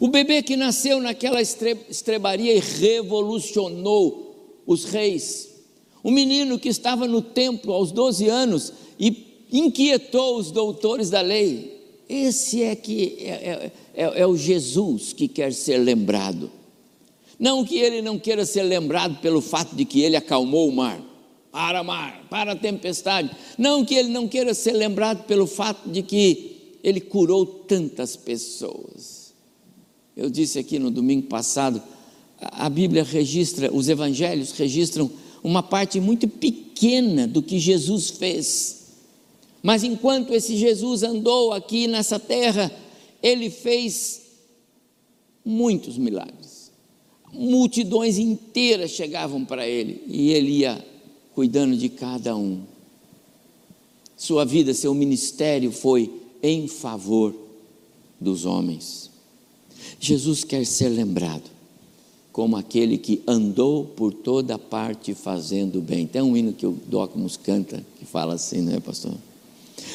O 0.00 0.08
bebê 0.08 0.42
que 0.42 0.56
nasceu 0.56 1.00
naquela 1.00 1.40
estrebaria 1.40 2.54
e 2.54 2.60
revolucionou 2.60 4.62
os 4.66 4.84
reis. 4.84 5.50
O 6.02 6.10
menino 6.10 6.58
que 6.58 6.68
estava 6.68 7.06
no 7.06 7.22
templo 7.22 7.72
aos 7.72 7.92
12 7.92 8.28
anos 8.28 8.72
e 8.98 9.44
inquietou 9.52 10.36
os 10.36 10.50
doutores 10.50 11.10
da 11.10 11.20
lei. 11.20 11.72
Esse 12.08 12.62
é 12.62 12.76
que 12.76 13.16
é, 13.20 13.30
é, 13.30 13.72
é, 13.94 14.20
é 14.20 14.26
o 14.26 14.36
Jesus 14.36 15.12
que 15.12 15.28
quer 15.28 15.52
ser 15.52 15.78
lembrado. 15.78 16.50
Não 17.38 17.64
que 17.64 17.78
ele 17.78 18.02
não 18.02 18.18
queira 18.18 18.44
ser 18.44 18.62
lembrado 18.62 19.20
pelo 19.20 19.40
fato 19.40 19.74
de 19.74 19.84
que 19.84 20.02
ele 20.02 20.16
acalmou 20.16 20.68
o 20.68 20.72
mar 20.72 21.00
para 21.54 21.84
mar, 21.84 22.26
para 22.28 22.52
a 22.52 22.56
tempestade. 22.56 23.30
Não 23.56 23.84
que 23.84 23.94
ele 23.94 24.08
não 24.08 24.26
queira 24.26 24.52
ser 24.54 24.72
lembrado 24.72 25.24
pelo 25.24 25.46
fato 25.46 25.88
de 25.88 26.02
que 26.02 26.78
ele 26.82 27.00
curou 27.00 27.46
tantas 27.46 28.16
pessoas. 28.16 29.23
Eu 30.16 30.30
disse 30.30 30.58
aqui 30.58 30.78
no 30.78 30.90
domingo 30.90 31.26
passado, 31.26 31.82
a 32.40 32.68
Bíblia 32.68 33.02
registra, 33.02 33.74
os 33.74 33.88
evangelhos 33.88 34.52
registram 34.52 35.10
uma 35.42 35.62
parte 35.62 36.00
muito 36.00 36.28
pequena 36.28 37.26
do 37.26 37.42
que 37.42 37.58
Jesus 37.58 38.10
fez. 38.10 38.84
Mas 39.62 39.82
enquanto 39.82 40.32
esse 40.32 40.56
Jesus 40.56 41.02
andou 41.02 41.52
aqui 41.52 41.86
nessa 41.86 42.18
terra, 42.18 42.70
ele 43.22 43.50
fez 43.50 44.22
muitos 45.44 45.98
milagres. 45.98 46.70
Multidões 47.32 48.18
inteiras 48.18 48.90
chegavam 48.90 49.44
para 49.44 49.66
ele 49.66 50.02
e 50.06 50.30
ele 50.30 50.58
ia 50.58 50.84
cuidando 51.34 51.76
de 51.76 51.88
cada 51.88 52.36
um. 52.36 52.62
Sua 54.16 54.44
vida, 54.44 54.72
seu 54.72 54.94
ministério 54.94 55.72
foi 55.72 56.10
em 56.42 56.68
favor 56.68 57.34
dos 58.20 58.44
homens. 58.44 59.13
Jesus 60.00 60.44
quer 60.44 60.64
ser 60.66 60.88
lembrado 60.88 61.54
como 62.32 62.56
aquele 62.56 62.98
que 62.98 63.22
andou 63.28 63.84
por 63.84 64.12
toda 64.12 64.58
parte 64.58 65.14
fazendo 65.14 65.80
bem. 65.80 66.06
Tem 66.06 66.20
um 66.20 66.36
hino 66.36 66.52
que 66.52 66.66
o 66.66 66.72
Docmus 66.86 67.36
canta 67.36 67.84
que 67.98 68.04
fala 68.04 68.34
assim, 68.34 68.60
não 68.60 68.74
é, 68.74 68.80
pastor? 68.80 69.14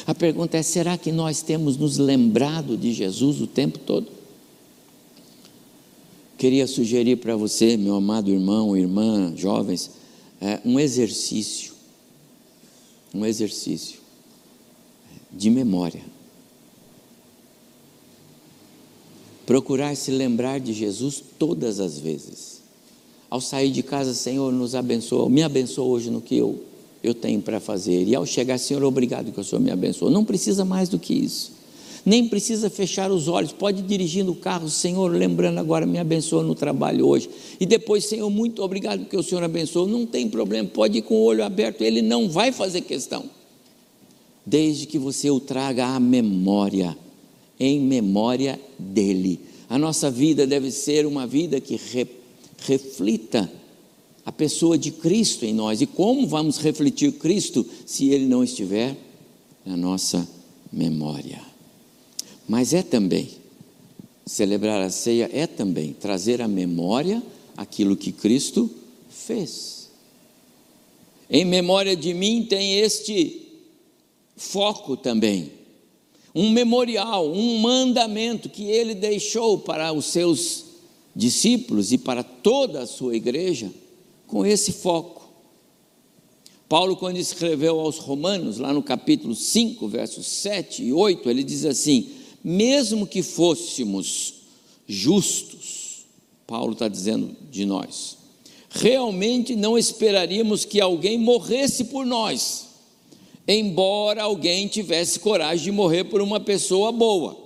A 0.06 0.14
pergunta 0.14 0.56
é: 0.56 0.62
será 0.62 0.96
que 0.96 1.12
nós 1.12 1.42
temos 1.42 1.76
nos 1.76 1.98
lembrado 1.98 2.76
de 2.76 2.92
Jesus 2.92 3.40
o 3.40 3.46
tempo 3.46 3.78
todo? 3.78 4.06
Queria 6.38 6.66
sugerir 6.66 7.16
para 7.16 7.36
você, 7.36 7.76
meu 7.76 7.94
amado 7.96 8.30
irmão, 8.30 8.74
irmã, 8.74 9.34
jovens, 9.36 9.90
é, 10.40 10.58
um 10.64 10.80
exercício, 10.80 11.74
um 13.14 13.26
exercício 13.26 14.00
de 15.30 15.50
memória. 15.50 16.02
Procurar 19.50 19.96
se 19.96 20.12
lembrar 20.12 20.60
de 20.60 20.72
Jesus 20.72 21.20
todas 21.36 21.80
as 21.80 21.98
vezes. 21.98 22.62
Ao 23.28 23.40
sair 23.40 23.72
de 23.72 23.82
casa, 23.82 24.14
Senhor, 24.14 24.52
nos 24.52 24.76
abençoa, 24.76 25.28
me 25.28 25.42
abençoa 25.42 25.86
hoje 25.86 26.08
no 26.08 26.20
que 26.20 26.36
eu, 26.36 26.62
eu 27.02 27.12
tenho 27.12 27.42
para 27.42 27.58
fazer. 27.58 28.06
E 28.06 28.14
ao 28.14 28.24
chegar, 28.24 28.58
Senhor, 28.58 28.84
obrigado 28.84 29.32
que 29.32 29.40
o 29.40 29.42
Senhor 29.42 29.60
me 29.60 29.72
abençoou. 29.72 30.08
Não 30.08 30.24
precisa 30.24 30.64
mais 30.64 30.88
do 30.88 31.00
que 31.00 31.14
isso 31.14 31.58
nem 32.06 32.28
precisa 32.28 32.70
fechar 32.70 33.10
os 33.10 33.26
olhos, 33.26 33.52
pode 33.52 33.80
ir 33.80 33.86
dirigindo 33.86 34.30
o 34.30 34.36
carro, 34.36 34.70
Senhor, 34.70 35.10
lembrando 35.10 35.58
agora, 35.58 35.84
me 35.84 35.98
abençoa 35.98 36.44
no 36.44 36.54
trabalho 36.54 37.06
hoje. 37.06 37.28
E 37.58 37.66
depois, 37.66 38.04
Senhor, 38.04 38.30
muito 38.30 38.62
obrigado 38.62 39.04
que 39.04 39.16
o 39.16 39.22
Senhor 39.22 39.42
abençoou. 39.42 39.86
Não 39.86 40.06
tem 40.06 40.28
problema, 40.28 40.66
pode 40.66 40.98
ir 40.98 41.02
com 41.02 41.14
o 41.14 41.24
olho 41.24 41.44
aberto, 41.44 41.82
ele 41.82 42.00
não 42.00 42.28
vai 42.30 42.52
fazer 42.52 42.82
questão. 42.82 43.24
Desde 44.46 44.86
que 44.86 44.98
você 44.98 45.28
o 45.28 45.40
traga 45.40 45.88
à 45.88 46.00
memória, 46.00 46.96
em 47.60 47.78
memória 47.78 48.58
dele. 48.78 49.38
A 49.68 49.78
nossa 49.78 50.10
vida 50.10 50.46
deve 50.46 50.72
ser 50.72 51.04
uma 51.04 51.26
vida 51.26 51.60
que 51.60 51.76
re, 51.76 52.08
reflita 52.58 53.52
a 54.24 54.32
pessoa 54.32 54.78
de 54.78 54.90
Cristo 54.90 55.44
em 55.44 55.52
nós. 55.52 55.82
E 55.82 55.86
como 55.86 56.26
vamos 56.26 56.56
refletir 56.56 57.12
Cristo 57.12 57.64
se 57.84 58.08
ele 58.08 58.24
não 58.24 58.42
estiver 58.42 58.96
na 59.64 59.76
nossa 59.76 60.26
memória? 60.72 61.40
Mas 62.48 62.72
é 62.72 62.82
também, 62.82 63.28
celebrar 64.24 64.80
a 64.80 64.90
ceia 64.90 65.30
é 65.32 65.46
também 65.46 65.92
trazer 65.92 66.40
à 66.40 66.48
memória 66.48 67.22
aquilo 67.56 67.96
que 67.96 68.10
Cristo 68.10 68.70
fez. 69.08 69.90
Em 71.28 71.44
memória 71.44 71.94
de 71.94 72.12
mim 72.12 72.44
tem 72.48 72.78
este 72.80 73.42
foco 74.36 74.96
também, 74.96 75.52
um 76.34 76.50
memorial, 76.50 77.30
um 77.30 77.58
mandamento 77.58 78.48
que 78.48 78.64
ele 78.64 78.94
deixou 78.94 79.58
para 79.58 79.92
os 79.92 80.06
seus 80.06 80.64
discípulos 81.14 81.92
e 81.92 81.98
para 81.98 82.22
toda 82.22 82.82
a 82.82 82.86
sua 82.86 83.16
igreja, 83.16 83.70
com 84.26 84.46
esse 84.46 84.72
foco. 84.72 85.20
Paulo, 86.68 86.96
quando 86.96 87.16
escreveu 87.16 87.80
aos 87.80 87.98
Romanos, 87.98 88.58
lá 88.58 88.72
no 88.72 88.82
capítulo 88.82 89.34
5, 89.34 89.88
versos 89.88 90.26
7 90.26 90.84
e 90.84 90.92
8, 90.92 91.28
ele 91.28 91.42
diz 91.42 91.64
assim: 91.64 92.10
mesmo 92.44 93.06
que 93.06 93.22
fôssemos 93.22 94.34
justos, 94.86 96.06
Paulo 96.46 96.72
está 96.72 96.86
dizendo 96.86 97.36
de 97.50 97.66
nós, 97.66 98.16
realmente 98.70 99.56
não 99.56 99.76
esperaríamos 99.76 100.64
que 100.64 100.80
alguém 100.80 101.18
morresse 101.18 101.84
por 101.84 102.06
nós, 102.06 102.68
embora 103.52 104.22
alguém 104.22 104.68
tivesse 104.68 105.18
coragem 105.18 105.64
de 105.64 105.72
morrer 105.72 106.04
por 106.04 106.22
uma 106.22 106.38
pessoa 106.38 106.92
boa. 106.92 107.36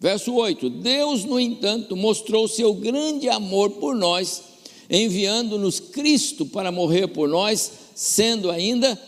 Verso 0.00 0.34
8: 0.34 0.68
Deus, 0.68 1.24
no 1.24 1.38
entanto, 1.38 1.94
mostrou 1.94 2.48
seu 2.48 2.74
grande 2.74 3.28
amor 3.28 3.70
por 3.70 3.94
nós, 3.94 4.42
enviando-nos 4.88 5.78
Cristo 5.78 6.44
para 6.44 6.72
morrer 6.72 7.06
por 7.06 7.28
nós, 7.28 7.70
sendo 7.94 8.50
ainda 8.50 9.00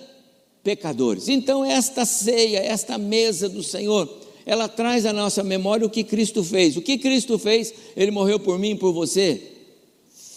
pecadores. 0.63 1.29
Então, 1.29 1.65
esta 1.65 2.05
ceia, 2.05 2.59
esta 2.59 2.97
mesa 2.97 3.49
do 3.49 3.63
Senhor, 3.63 4.09
ela 4.47 4.69
traz 4.69 5.05
à 5.05 5.13
nossa 5.13 5.43
memória 5.43 5.87
o 5.87 5.91
que 5.91 6.05
Cristo 6.05 6.45
fez. 6.45 6.77
O 6.77 6.83
que 6.83 6.99
Cristo 6.99 7.39
fez? 7.39 7.75
Ele 7.97 8.11
morreu 8.13 8.39
por 8.39 8.59
mim 8.59 8.71
e 8.71 8.79
por 8.79 8.93
você, 8.93 9.41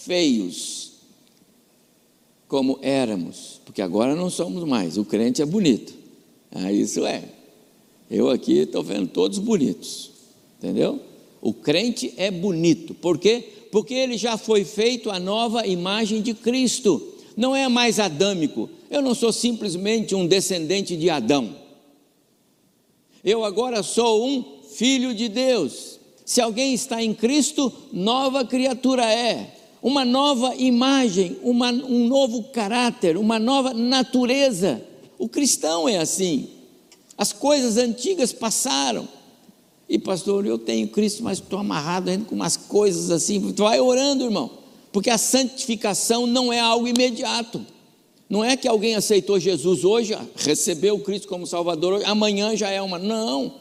feios, 0.04 0.85
como 2.48 2.78
éramos, 2.82 3.60
porque 3.64 3.82
agora 3.82 4.14
não 4.14 4.30
somos 4.30 4.64
mais. 4.64 4.96
O 4.96 5.04
crente 5.04 5.42
é 5.42 5.46
bonito, 5.46 5.94
ah, 6.52 6.72
isso 6.72 7.04
é. 7.04 7.24
Eu 8.10 8.30
aqui 8.30 8.58
estou 8.58 8.82
vendo 8.82 9.08
todos 9.08 9.38
bonitos, 9.38 10.10
entendeu? 10.58 11.00
O 11.40 11.52
crente 11.52 12.14
é 12.16 12.30
bonito, 12.30 12.94
por 12.94 13.18
quê? 13.18 13.44
Porque 13.70 13.94
ele 13.94 14.16
já 14.16 14.36
foi 14.36 14.64
feito 14.64 15.10
a 15.10 15.18
nova 15.18 15.66
imagem 15.66 16.22
de 16.22 16.34
Cristo, 16.34 17.14
não 17.36 17.54
é 17.54 17.68
mais 17.68 17.98
adâmico. 17.98 18.70
Eu 18.90 19.02
não 19.02 19.14
sou 19.14 19.32
simplesmente 19.32 20.14
um 20.14 20.26
descendente 20.26 20.96
de 20.96 21.10
Adão 21.10 21.66
eu 23.26 23.44
agora 23.44 23.82
sou 23.82 24.24
um 24.24 24.44
filho 24.70 25.12
de 25.12 25.28
Deus. 25.28 25.98
Se 26.24 26.40
alguém 26.40 26.72
está 26.72 27.02
em 27.02 27.12
Cristo, 27.12 27.72
nova 27.92 28.44
criatura 28.44 29.04
é. 29.04 29.55
Uma 29.86 30.04
nova 30.04 30.52
imagem, 30.56 31.36
uma, 31.44 31.70
um 31.70 32.08
novo 32.08 32.42
caráter, 32.42 33.16
uma 33.16 33.38
nova 33.38 33.72
natureza. 33.72 34.82
O 35.16 35.28
cristão 35.28 35.88
é 35.88 35.98
assim. 35.98 36.48
As 37.16 37.32
coisas 37.32 37.76
antigas 37.76 38.32
passaram. 38.32 39.06
E 39.88 39.96
pastor, 39.96 40.44
eu 40.44 40.58
tenho 40.58 40.88
Cristo, 40.88 41.22
mas 41.22 41.38
estou 41.38 41.60
amarrado 41.60 42.10
ainda 42.10 42.24
com 42.24 42.34
umas 42.34 42.56
coisas 42.56 43.12
assim. 43.12 43.38
Vai 43.52 43.78
orando, 43.78 44.24
irmão, 44.24 44.50
porque 44.90 45.08
a 45.08 45.16
santificação 45.16 46.26
não 46.26 46.52
é 46.52 46.58
algo 46.58 46.88
imediato. 46.88 47.64
Não 48.28 48.42
é 48.42 48.56
que 48.56 48.66
alguém 48.66 48.96
aceitou 48.96 49.38
Jesus 49.38 49.84
hoje, 49.84 50.18
recebeu 50.34 50.98
Cristo 50.98 51.28
como 51.28 51.46
Salvador, 51.46 52.02
amanhã 52.06 52.56
já 52.56 52.70
é 52.70 52.82
uma. 52.82 52.98
Não. 52.98 53.54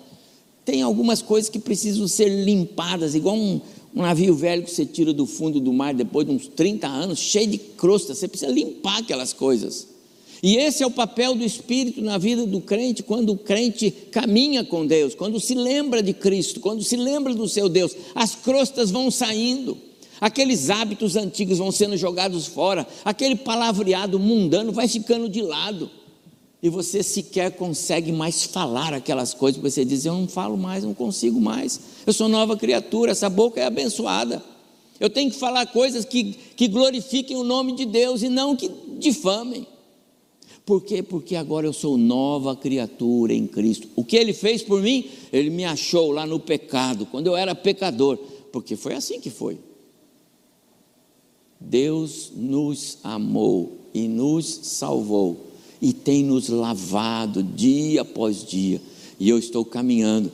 Tem 0.65 0.81
algumas 0.81 1.21
coisas 1.21 1.51
que 1.51 1.59
precisam 1.59 2.07
ser 2.07 2.29
limpadas, 2.29 3.13
igual 3.13 3.35
um, 3.35 3.61
um 3.95 4.01
navio 4.01 4.35
velho 4.35 4.63
que 4.63 4.71
você 4.71 4.85
tira 4.85 5.13
do 5.13 5.25
fundo 5.25 5.59
do 5.59 5.71
mar 5.71 5.93
depois 5.93 6.27
de 6.27 6.33
uns 6.33 6.47
30 6.47 6.87
anos, 6.87 7.19
cheio 7.19 7.47
de 7.47 7.57
crosta. 7.57 8.13
Você 8.13 8.27
precisa 8.27 8.51
limpar 8.51 8.99
aquelas 8.99 9.31
coisas. 9.31 9.87
E 10.43 10.57
esse 10.57 10.83
é 10.83 10.85
o 10.85 10.91
papel 10.91 11.33
do 11.33 11.43
Espírito 11.43 12.01
na 12.01 12.17
vida 12.17 12.45
do 12.45 12.59
crente, 12.59 13.01
quando 13.01 13.31
o 13.31 13.37
crente 13.37 13.89
caminha 14.11 14.63
com 14.63 14.85
Deus, 14.85 15.15
quando 15.15 15.39
se 15.39 15.55
lembra 15.55 16.03
de 16.03 16.13
Cristo, 16.13 16.59
quando 16.59 16.83
se 16.83 16.97
lembra 16.97 17.33
do 17.33 17.47
seu 17.47 17.69
Deus, 17.69 17.95
as 18.13 18.35
crostas 18.35 18.91
vão 18.91 19.09
saindo 19.09 19.77
aqueles 20.19 20.69
hábitos 20.69 21.15
antigos 21.15 21.57
vão 21.57 21.71
sendo 21.71 21.97
jogados 21.97 22.47
fora, 22.47 22.87
aquele 23.03 23.35
palavreado 23.35 24.19
mundano 24.19 24.71
vai 24.71 24.87
ficando 24.87 25.29
de 25.29 25.41
lado, 25.41 25.89
e 26.65 26.69
você 26.69 27.03
sequer 27.03 27.51
consegue 27.51 28.11
mais 28.11 28.43
falar 28.43 28.91
aquelas 28.91 29.35
coisas, 29.35 29.61
você 29.61 29.85
diz: 29.85 30.03
Eu 30.03 30.15
não 30.15 30.27
falo 30.27 30.57
mais, 30.57 30.83
não 30.83 30.95
consigo 30.95 31.39
mais, 31.39 31.79
eu 32.07 32.11
sou 32.11 32.27
nova 32.27 32.57
criatura, 32.57 33.11
essa 33.11 33.29
boca 33.29 33.61
é 33.61 33.65
abençoada. 33.65 34.43
Eu 34.99 35.07
tenho 35.07 35.29
que 35.29 35.37
falar 35.37 35.67
coisas 35.67 36.05
que, 36.05 36.35
que 36.55 36.67
glorifiquem 36.67 37.37
o 37.37 37.43
nome 37.43 37.73
de 37.73 37.85
Deus 37.85 38.23
e 38.23 38.29
não 38.29 38.55
que 38.55 38.71
difamem. 38.97 39.67
Por 40.65 40.83
quê? 40.83 41.03
Porque 41.03 41.35
agora 41.35 41.67
eu 41.67 41.73
sou 41.73 41.99
nova 41.99 42.55
criatura 42.55 43.31
em 43.31 43.45
Cristo. 43.45 43.87
O 43.95 44.03
que 44.03 44.15
ele 44.15 44.33
fez 44.33 44.63
por 44.63 44.81
mim? 44.81 45.07
Ele 45.31 45.51
me 45.51 45.65
achou 45.65 46.11
lá 46.11 46.25
no 46.25 46.39
pecado, 46.39 47.05
quando 47.05 47.27
eu 47.27 47.35
era 47.35 47.53
pecador, 47.53 48.17
porque 48.51 48.75
foi 48.75 48.95
assim 48.95 49.19
que 49.19 49.29
foi. 49.29 49.59
Deus 51.59 52.31
nos 52.35 52.97
amou 53.03 53.81
e 53.93 54.07
nos 54.07 54.47
salvou 54.63 55.44
e 55.81 55.93
tem 55.93 56.23
nos 56.23 56.49
lavado 56.49 57.43
dia 57.43 58.01
após 58.01 58.43
dia. 58.43 58.81
E 59.19 59.29
eu 59.29 59.37
estou 59.37 59.63
caminhando 59.63 60.31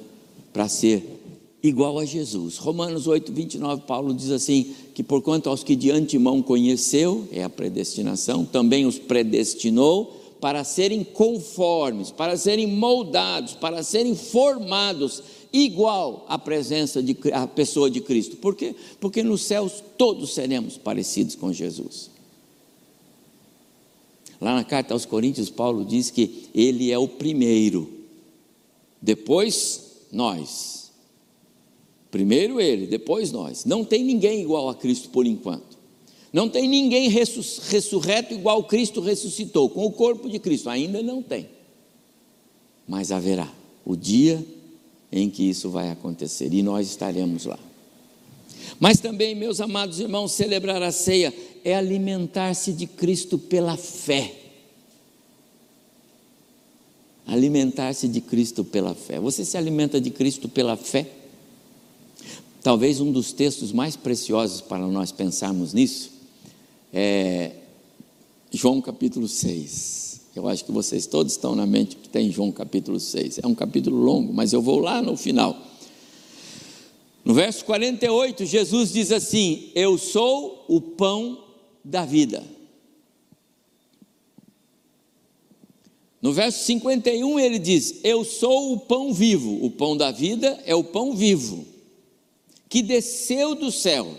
para 0.52 0.68
ser 0.68 1.20
igual 1.64 2.00
a 2.00 2.06
Jesus. 2.06 2.58
Romanos 2.58 3.08
8, 3.08 3.32
29, 3.32 3.84
Paulo 3.84 4.14
diz 4.14 4.32
assim: 4.32 4.74
que 4.94 5.04
porquanto 5.04 5.50
aos 5.50 5.64
que 5.64 5.76
de 5.76 5.92
antemão 5.92 6.42
conheceu, 6.42 7.28
é 7.32 7.44
a 7.44 7.50
predestinação, 7.50 8.46
também 8.46 8.86
os 8.86 8.98
predestinou 8.98 10.18
para 10.40 10.64
serem 10.64 11.04
conformes, 11.04 12.10
para 12.10 12.36
serem 12.36 12.66
moldados, 12.66 13.54
para 13.54 13.84
serem 13.84 14.16
formados 14.16 15.22
igual 15.54 16.26
à 16.28 16.38
presença 16.40 17.02
de 17.02 17.16
a 17.32 17.46
pessoa 17.46 17.92
de 17.92 18.02
Cristo. 18.02 18.38
Por 18.38 18.56
quê? 18.56 18.76
Porque 19.00 19.22
nos 19.22 19.44
céus 19.44 19.84
todos 19.98 20.34
seremos 20.34 20.78
parecidos 20.78 21.36
com 21.36 21.54
Jesus. 21.54 22.10
Lá 24.42 24.56
na 24.56 24.64
carta 24.64 24.96
aos 24.96 25.06
Coríntios, 25.06 25.52
Paulo 25.52 25.86
diz 25.86 26.10
que 26.10 26.50
ele 26.54 26.92
é 26.92 26.98
o 26.98 27.08
primeiro, 27.08 27.88
depois 29.00 30.08
nós. 30.12 30.92
Primeiro 32.10 32.60
ele, 32.60 32.88
depois 32.88 33.32
nós. 33.32 33.66
Não 33.66 33.86
tem 33.86 34.04
ninguém 34.04 34.42
igual 34.42 34.68
a 34.68 34.76
Cristo 34.76 35.10
por 35.10 35.28
enquanto. 35.28 35.78
Não 36.34 36.50
tem 36.50 36.68
ninguém 36.68 37.08
ressurreto 37.08 38.34
igual 38.34 38.64
Cristo 38.64 39.00
ressuscitou, 39.00 39.70
com 39.70 39.86
o 39.86 39.92
corpo 39.92 40.28
de 40.28 40.40
Cristo. 40.40 40.70
Ainda 40.70 41.04
não 41.04 41.22
tem. 41.22 41.48
Mas 42.88 43.12
haverá 43.12 43.52
o 43.86 43.96
dia 43.96 44.44
em 45.12 45.30
que 45.30 45.44
isso 45.44 45.70
vai 45.70 45.90
acontecer 45.92 46.52
e 46.54 46.64
nós 46.64 46.88
estaremos 46.88 47.46
lá. 47.46 47.60
Mas 48.80 49.00
também, 49.00 49.36
meus 49.36 49.62
amados 49.62 50.00
irmãos, 50.00 50.32
celebrar 50.32 50.82
a 50.82 50.92
ceia 50.92 51.34
é 51.64 51.76
alimentar-se 51.76 52.74
de 52.74 52.88
Cristo 52.88 53.38
pela 53.38 53.78
fé. 53.78 54.36
Alimentar-se 57.28 58.08
de 58.08 58.20
Cristo 58.22 58.64
pela 58.64 58.96
fé. 58.96 59.20
Você 59.20 59.46
se 59.46 59.58
alimenta 59.58 60.02
de 60.02 60.10
Cristo 60.10 60.50
pela 60.50 60.76
fé? 60.76 61.08
Talvez 62.64 63.00
um 63.00 63.12
dos 63.12 63.32
textos 63.32 63.72
mais 63.72 63.96
preciosos 63.96 64.62
para 64.62 64.86
nós 64.88 65.12
pensarmos 65.12 65.74
nisso 65.74 66.12
é 66.94 67.52
João 68.52 68.82
capítulo 68.82 69.28
6. 69.28 70.22
Eu 70.36 70.48
acho 70.48 70.66
que 70.66 70.72
vocês 70.72 71.06
todos 71.06 71.34
estão 71.34 71.56
na 71.56 71.66
mente 71.66 71.96
que 71.96 72.10
tem 72.10 72.32
João 72.32 72.52
capítulo 72.52 73.00
6. 73.00 73.40
É 73.40 73.48
um 73.48 73.56
capítulo 73.56 73.98
longo, 73.98 74.34
mas 74.34 74.54
eu 74.54 74.62
vou 74.62 74.80
lá 74.80 75.02
no 75.02 75.16
final. 75.18 75.71
No 77.24 77.34
verso 77.34 77.64
48, 77.66 78.46
Jesus 78.46 78.92
diz 78.92 79.12
assim: 79.12 79.72
Eu 79.76 79.98
sou 79.98 80.66
o 80.68 80.82
pão 80.82 81.44
da 81.84 82.06
vida. 82.06 82.44
No 86.22 86.32
verso 86.34 86.64
51 86.66 87.40
ele 87.40 87.60
diz: 87.60 88.00
Eu 88.04 88.24
sou 88.24 88.74
o 88.74 88.80
pão 88.80 89.14
vivo. 89.14 89.64
O 89.64 89.72
pão 89.72 89.98
da 89.98 90.12
vida 90.12 90.60
é 90.66 90.76
o 90.76 90.84
pão 90.84 91.16
vivo, 91.16 91.66
que 92.70 92.82
desceu 92.82 93.56
do 93.56 93.72
céu. 93.72 94.16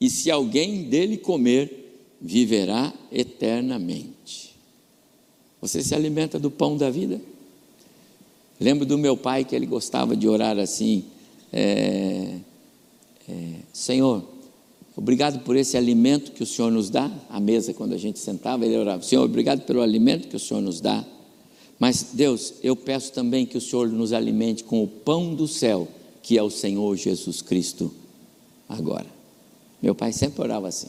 E 0.00 0.08
se 0.08 0.30
alguém 0.30 0.84
dele 0.84 1.18
comer, 1.18 2.16
viverá 2.20 2.92
eternamente. 3.12 4.54
Você 5.60 5.82
se 5.82 5.94
alimenta 5.94 6.38
do 6.38 6.50
pão 6.50 6.76
da 6.76 6.90
vida? 6.90 7.20
Lembro 8.58 8.86
do 8.86 8.96
meu 8.96 9.16
pai 9.16 9.44
que 9.44 9.54
ele 9.54 9.66
gostava 9.66 10.16
de 10.16 10.26
orar 10.26 10.58
assim: 10.58 11.04
é, 11.52 12.36
é, 13.28 13.54
Senhor, 13.72 14.24
obrigado 14.96 15.40
por 15.40 15.56
esse 15.56 15.76
alimento 15.76 16.32
que 16.32 16.42
o 16.42 16.46
Senhor 16.46 16.70
nos 16.70 16.90
dá. 16.90 17.10
À 17.28 17.40
mesa, 17.40 17.74
quando 17.74 17.92
a 17.92 17.98
gente 17.98 18.18
sentava, 18.18 18.64
ele 18.64 18.76
orava: 18.76 19.02
Senhor, 19.02 19.24
obrigado 19.24 19.62
pelo 19.62 19.80
alimento 19.80 20.28
que 20.28 20.36
o 20.36 20.40
Senhor 20.40 20.60
nos 20.60 20.80
dá. 20.80 21.04
Mas, 21.78 22.08
Deus, 22.12 22.54
eu 22.62 22.76
peço 22.76 23.12
também 23.12 23.46
que 23.46 23.56
o 23.56 23.60
Senhor 23.60 23.88
nos 23.88 24.12
alimente 24.12 24.64
com 24.64 24.82
o 24.82 24.86
pão 24.86 25.34
do 25.34 25.48
céu, 25.48 25.88
que 26.22 26.36
é 26.36 26.42
o 26.42 26.50
Senhor 26.50 26.94
Jesus 26.96 27.40
Cristo, 27.40 27.92
agora. 28.68 29.06
Meu 29.80 29.94
pai 29.94 30.12
sempre 30.12 30.42
orava 30.42 30.68
assim. 30.68 30.88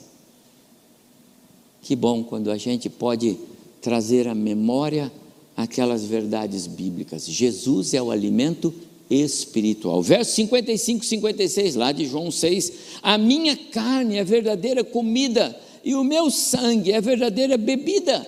Que 1.82 1.96
bom 1.96 2.24
quando 2.24 2.52
a 2.52 2.58
gente 2.58 2.90
pode 2.90 3.38
trazer 3.82 4.28
à 4.28 4.36
memória 4.36 5.12
aquelas 5.56 6.06
verdades 6.06 6.68
bíblicas. 6.68 7.26
Jesus 7.26 7.94
é 7.94 8.02
o 8.02 8.12
alimento 8.12 8.74
espiritual. 9.12 10.02
Verso 10.02 10.34
55, 10.36 11.06
56, 11.06 11.76
lá 11.76 11.92
de 11.92 12.06
João 12.06 12.32
6: 12.32 12.72
A 13.04 13.18
minha 13.18 13.56
carne 13.56 14.18
é 14.18 14.24
verdadeira 14.24 14.84
comida 14.84 15.60
e 15.84 15.94
o 15.94 16.04
meu 16.04 16.32
sangue 16.32 16.92
é 16.92 17.02
verdadeira 17.02 17.58
bebida. 17.58 18.26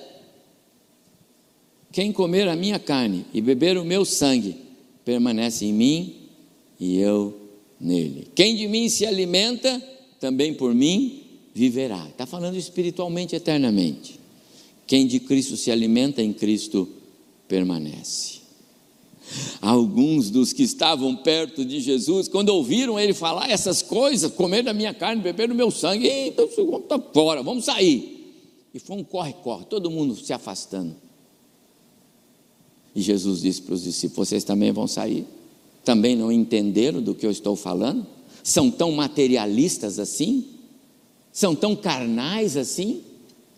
Quem 1.91 2.11
comer 2.11 2.47
a 2.49 2.55
minha 2.55 2.79
carne 2.79 3.25
e 3.33 3.39
beber 3.39 3.77
o 3.77 3.85
meu 3.85 4.03
sangue 4.03 4.55
permanece 5.05 5.65
em 5.65 5.73
mim 5.73 6.15
e 6.79 6.97
eu 6.99 7.33
nele. 7.79 8.27
Quem 8.35 8.55
de 8.55 8.67
mim 8.67 8.89
se 8.89 9.05
alimenta, 9.05 9.81
também 10.19 10.53
por 10.53 10.73
mim 10.73 11.21
viverá. 11.53 12.07
Está 12.09 12.25
falando 12.25 12.57
espiritualmente 12.57 13.35
eternamente. 13.35 14.19
Quem 14.87 15.05
de 15.05 15.19
Cristo 15.19 15.55
se 15.55 15.71
alimenta 15.71 16.21
em 16.21 16.33
Cristo 16.33 16.89
permanece. 17.47 18.42
Alguns 19.61 20.29
dos 20.29 20.53
que 20.53 20.63
estavam 20.63 21.15
perto 21.15 21.63
de 21.63 21.79
Jesus, 21.79 22.27
quando 22.27 22.49
ouviram 22.49 22.99
ele 22.99 23.13
falar 23.13 23.49
essas 23.49 23.81
coisas, 23.81 24.31
comer 24.31 24.63
da 24.63 24.73
minha 24.73 24.93
carne, 24.93 25.21
beber 25.21 25.47
do 25.47 25.55
meu 25.55 25.71
sangue, 25.71 26.07
então 26.07 26.45
está 26.45 26.99
fora, 27.13 27.41
vamos 27.41 27.65
sair. 27.65 28.33
E 28.73 28.79
foi 28.79 28.97
um 28.97 29.03
corre-corre, 29.03 29.65
todo 29.65 29.89
mundo 29.89 30.15
se 30.15 30.33
afastando. 30.33 30.95
E 32.95 33.01
Jesus 33.01 33.41
disse 33.41 33.61
para 33.61 33.75
os 33.75 33.83
discípulos: 33.83 34.29
Vocês 34.29 34.43
também 34.43 34.71
vão 34.71 34.87
sair? 34.87 35.25
Também 35.83 36.15
não 36.15 36.31
entenderam 36.31 37.01
do 37.01 37.15
que 37.15 37.25
eu 37.25 37.31
estou 37.31 37.55
falando? 37.55 38.05
São 38.43 38.69
tão 38.69 38.91
materialistas 38.91 39.99
assim? 39.99 40.45
São 41.31 41.55
tão 41.55 41.75
carnais 41.75 42.55
assim? 42.55 43.03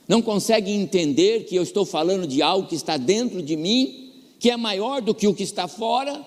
não 0.07 0.21
conseguem 0.21 0.81
entender 0.81 1.45
que 1.45 1.55
eu 1.55 1.63
estou 1.63 1.85
falando 1.85 2.27
de 2.27 2.41
algo 2.41 2.67
que 2.67 2.75
está 2.75 2.97
dentro 2.97 3.41
de 3.41 3.55
mim, 3.55 4.04
que 4.39 4.49
é 4.49 4.57
maior 4.57 5.01
do 5.01 5.13
que 5.13 5.27
o 5.27 5.33
que 5.33 5.43
está 5.43 5.67
fora, 5.67 6.25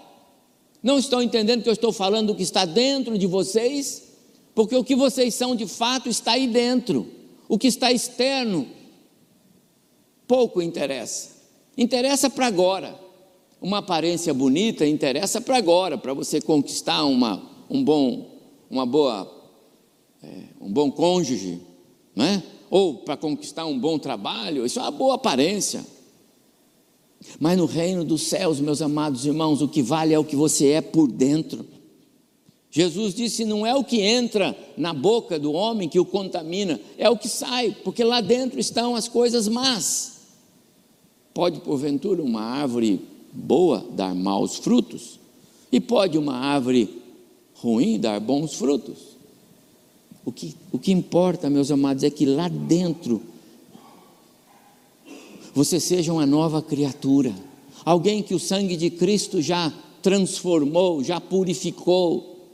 não 0.83 0.99
estão 0.99 1.23
entendendo 1.23 1.62
que 1.62 1.68
eu 1.68 1.75
estou 1.75 1.92
falando 1.92 2.29
do 2.29 2.35
que 2.35 2.42
está 2.42 2.64
dentro 2.64 3.18
de 3.18 3.27
vocês, 3.27 4.05
porque 4.55 4.77
o 4.77 4.85
que 4.85 4.94
vocês 4.94 5.35
são 5.35 5.55
de 5.55 5.66
fato 5.66 6.09
está 6.09 6.33
aí 6.33 6.47
dentro, 6.47 7.07
o 7.49 7.59
que 7.59 7.66
está 7.66 7.92
externo 7.92 8.66
pouco 10.27 10.61
interessa, 10.61 11.31
interessa 11.77 12.29
para 12.29 12.47
agora. 12.47 13.09
Uma 13.61 13.79
aparência 13.79 14.33
bonita 14.33 14.87
interessa 14.87 15.40
para 15.40 15.57
agora, 15.57 15.99
para 15.99 16.14
você 16.14 16.40
conquistar 16.40 17.05
uma, 17.05 17.42
um 17.68 17.83
bom, 17.83 18.38
uma 18.71 18.87
boa 18.87 19.38
é, 20.23 20.44
um 20.61 20.73
bom 20.73 20.90
cônjuge, 20.92 21.61
não 22.14 22.25
é? 22.25 22.42
ou 22.71 22.99
para 22.99 23.16
conquistar 23.16 23.66
um 23.66 23.79
bom 23.79 23.99
trabalho, 23.99 24.66
isso 24.66 24.79
é 24.79 24.83
uma 24.83 24.90
boa 24.90 25.14
aparência. 25.14 25.85
Mas 27.38 27.59
no 27.59 27.66
reino 27.66 28.04
dos 28.04 28.22
céus, 28.22 28.61
meus 28.61 28.81
amados 28.81 29.26
irmãos, 29.26 29.61
o 29.61 29.68
que 29.68 29.83
vale 29.83 30.14
é 30.14 30.18
o 30.18 30.24
que 30.24 30.37
você 30.37 30.68
é 30.68 30.81
por 30.81 31.11
dentro. 31.11 31.64
Jesus 32.70 33.14
disse: 33.14 33.44
não 33.44 33.66
é 33.66 33.74
o 33.74 33.83
que 33.83 34.00
entra 34.00 34.57
na 34.76 34.92
boca 34.92 35.38
do 35.38 35.52
homem 35.52 35.88
que 35.88 35.98
o 35.98 36.04
contamina, 36.04 36.81
é 36.96 37.09
o 37.09 37.16
que 37.16 37.28
sai, 37.28 37.76
porque 37.83 38.04
lá 38.04 38.20
dentro 38.20 38.61
estão 38.61 38.94
as 38.94 39.09
coisas 39.09 39.48
más. 39.48 40.18
Pode, 41.35 41.61
porventura, 41.61 42.22
uma 42.22 42.42
árvore 42.42 43.00
boa 43.33 43.85
dar 43.90 44.14
maus 44.14 44.57
frutos, 44.57 45.18
e 45.72 45.81
pode 45.81 46.18
uma 46.18 46.35
árvore 46.35 47.02
ruim 47.54 47.98
dar 47.98 48.20
bons 48.20 48.54
frutos. 48.54 48.98
O 50.24 50.33
que, 50.33 50.54
o 50.70 50.78
que 50.78 50.92
importa, 50.92 51.48
meus 51.48 51.70
amados, 51.70 52.04
é 52.04 52.11
que 52.11 52.26
lá 52.26 52.48
dentro 52.48 53.22
você 55.59 55.81
seja 55.81 56.12
uma 56.12 56.25
nova 56.25 56.62
criatura, 56.62 57.35
alguém 57.85 58.23
que 58.23 58.33
o 58.33 58.38
sangue 58.38 58.77
de 58.77 58.90
Cristo 58.90 59.42
já 59.42 59.75
transformou, 60.01 61.03
já 61.03 61.21
purificou, 61.21 62.47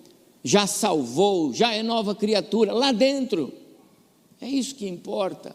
já 0.42 0.66
salvou, 0.66 1.52
já 1.52 1.74
é 1.74 1.82
nova 1.82 2.14
criatura 2.14 2.72
lá 2.72 2.92
dentro. 2.92 3.52
É 4.40 4.48
isso 4.48 4.74
que 4.74 4.88
importa. 4.88 5.54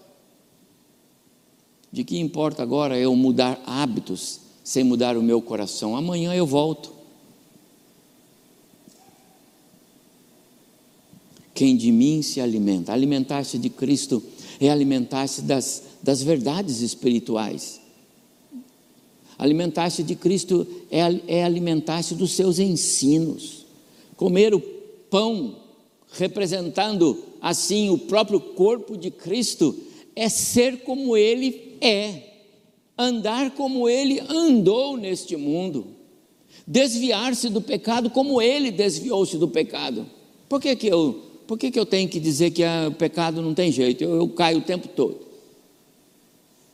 De 1.91 2.03
que 2.03 2.19
importa 2.19 2.61
agora 2.61 2.99
eu 2.99 3.15
mudar 3.15 3.59
hábitos 3.65 4.41
sem 4.63 4.83
mudar 4.83 5.17
o 5.17 5.23
meu 5.23 5.41
coração? 5.41 5.95
Amanhã 5.95 6.35
eu 6.35 6.45
volto. 6.45 6.93
Quem 11.55 11.75
de 11.75 11.91
mim 11.91 12.21
se 12.21 12.39
alimenta, 12.39 12.93
alimentar-se 12.93 13.57
de 13.57 13.71
Cristo 13.71 14.21
é 14.59 14.69
alimentar-se 14.69 15.41
das, 15.41 15.88
das 16.01 16.21
verdades 16.21 16.81
espirituais. 16.81 17.81
Alimentar-se 19.37 20.03
de 20.03 20.15
Cristo 20.15 20.67
é, 20.91 20.99
é 21.27 21.43
alimentar-se 21.43 22.13
dos 22.13 22.31
seus 22.31 22.59
ensinos. 22.59 23.65
Comer 24.17 24.53
o 24.53 24.59
pão, 24.59 25.55
representando 26.11 27.23
assim 27.41 27.89
o 27.89 27.97
próprio 27.97 28.39
corpo 28.39 28.97
de 28.97 29.09
Cristo, 29.09 29.75
é 30.15 30.27
ser 30.27 30.79
como 30.79 31.15
Ele 31.15 31.77
é, 31.79 32.23
andar 32.97 33.51
como 33.51 33.87
Ele 33.87 34.19
andou 34.27 34.97
neste 34.97 35.37
mundo, 35.37 35.87
desviar-se 36.67 37.47
do 37.47 37.61
pecado 37.61 38.09
como 38.09 38.41
Ele 38.41 38.71
desviou-se 38.71 39.37
do 39.37 39.47
pecado. 39.47 40.05
Por 40.49 40.59
que, 40.59 40.75
que 40.75 40.87
eu 40.87 41.29
por 41.47 41.57
que, 41.57 41.71
que 41.71 41.79
eu 41.79 41.85
tenho 41.85 42.07
que 42.07 42.19
dizer 42.19 42.51
que 42.51 42.61
o 42.87 42.91
pecado 42.91 43.41
não 43.41 43.55
tem 43.55 43.71
jeito? 43.71 44.03
Eu, 44.03 44.17
eu 44.17 44.29
caio 44.29 44.59
o 44.59 44.61
tempo 44.61 44.87
todo. 44.87 45.28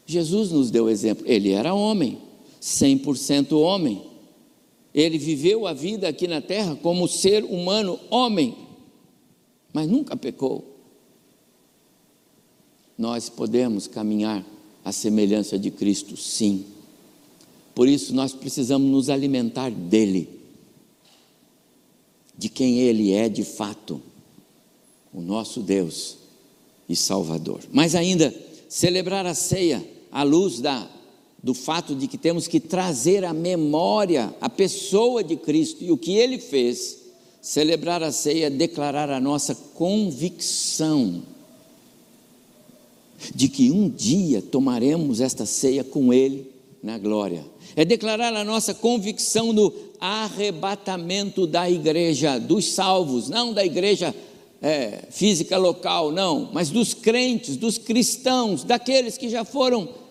Jesus 0.06 0.52
nos 0.52 0.70
deu 0.70 0.90
exemplo. 0.90 1.26
Ele 1.28 1.52
era 1.52 1.74
homem, 1.74 2.20
100% 2.62 3.54
homem. 3.60 4.02
Ele 4.94 5.18
viveu 5.18 5.68
a 5.68 5.74
vida 5.74 6.08
aqui 6.08 6.28
na 6.28 6.40
terra 6.42 6.76
como 6.76 7.08
ser 7.08 7.44
humano, 7.44 8.00
homem, 8.10 8.56
mas 9.74 9.90
nunca 9.90 10.16
pecou. 10.16 10.64
Nós 12.98 13.28
podemos 13.28 13.88
caminhar 13.88 14.46
à 14.86 14.92
semelhança 14.92 15.60
de 15.60 15.70
Cristo, 15.70 16.16
sim. 16.16 16.66
Por 17.74 17.90
isso 17.90 18.16
nós 18.16 18.32
precisamos 18.34 18.90
nos 18.90 19.10
alimentar 19.10 19.70
dele, 19.70 20.30
de 22.38 22.48
quem 22.48 22.80
ele 22.80 23.12
é 23.12 23.28
de 23.28 23.44
fato 23.44 24.02
o 25.14 25.22
nosso 25.22 25.62
Deus 25.62 26.18
e 26.88 26.96
Salvador. 26.96 27.62
Mas 27.72 27.96
ainda, 27.96 28.34
celebrar 28.70 29.26
a 29.26 29.34
ceia 29.34 29.95
à 30.16 30.24
luz 30.24 30.62
da, 30.62 30.88
do 31.44 31.54
fato 31.54 31.94
de 31.94 32.08
que 32.08 32.18
temos 32.18 32.48
que 32.48 32.58
trazer 32.58 33.26
à 33.26 33.34
memória 33.34 34.34
a 34.40 34.50
pessoa 34.50 35.22
de 35.22 35.36
Cristo 35.36 35.84
e 35.84 35.92
o 35.92 35.98
que 35.98 36.16
ele 36.16 36.40
fez, 36.40 37.00
celebrar 37.42 38.02
a 38.02 38.14
ceia 38.14 38.50
declarar 38.50 39.10
a 39.10 39.20
nossa 39.20 39.54
convicção 39.54 41.22
de 43.34 43.50
que 43.50 43.70
um 43.70 43.90
dia 43.90 44.42
tomaremos 44.42 45.20
esta 45.20 45.46
ceia 45.46 45.84
com 45.84 46.14
ele 46.14 46.50
na 46.82 46.98
glória. 46.98 47.44
É 47.76 47.84
declarar 47.84 48.34
a 48.34 48.44
nossa 48.46 48.74
convicção 48.74 49.52
no 49.52 49.74
arrebatamento 50.00 51.46
da 51.46 51.70
igreja, 51.70 52.40
dos 52.40 52.72
salvos, 52.72 53.28
não 53.28 53.52
da 53.52 53.66
igreja 53.66 54.16
é, 54.62 55.10
física 55.12 55.58
local, 55.58 56.10
não, 56.10 56.50
mas 56.54 56.70
dos 56.70 56.94
crentes, 56.94 57.58
dos 57.58 57.78
cristãos, 57.78 58.64
daqueles 58.64 59.18
que 59.18 59.28
já 59.28 59.44
foram 59.44 60.05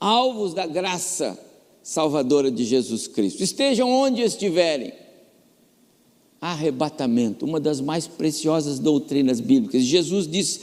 alvos 0.00 0.54
da 0.54 0.66
graça 0.66 1.38
salvadora 1.82 2.50
de 2.50 2.64
Jesus 2.64 3.06
Cristo. 3.06 3.42
Estejam 3.42 3.90
onde 3.90 4.22
estiverem. 4.22 4.92
Arrebatamento, 6.40 7.44
uma 7.44 7.60
das 7.60 7.82
mais 7.82 8.06
preciosas 8.06 8.78
doutrinas 8.78 9.40
bíblicas. 9.40 9.82
Jesus 9.82 10.26
disse 10.26 10.60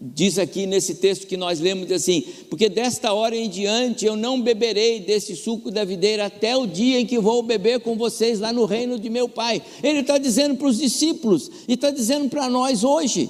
diz 0.00 0.38
aqui 0.38 0.66
nesse 0.66 0.96
texto 0.96 1.26
que 1.26 1.36
nós 1.36 1.58
lemos 1.58 1.90
assim: 1.90 2.22
porque 2.48 2.68
desta 2.68 3.12
hora 3.12 3.34
em 3.34 3.48
diante 3.48 4.06
eu 4.06 4.14
não 4.14 4.40
beberei 4.40 5.00
desse 5.00 5.34
suco 5.34 5.68
da 5.70 5.84
videira 5.84 6.26
até 6.26 6.56
o 6.56 6.64
dia 6.64 7.00
em 7.00 7.06
que 7.06 7.18
vou 7.18 7.42
beber 7.42 7.80
com 7.80 7.96
vocês 7.96 8.38
lá 8.38 8.52
no 8.52 8.66
reino 8.66 9.00
de 9.00 9.10
meu 9.10 9.28
Pai. 9.28 9.60
Ele 9.82 10.00
está 10.00 10.16
dizendo 10.16 10.56
para 10.56 10.68
os 10.68 10.78
discípulos 10.78 11.50
e 11.66 11.74
está 11.74 11.90
dizendo 11.90 12.28
para 12.28 12.48
nós 12.48 12.84
hoje. 12.84 13.28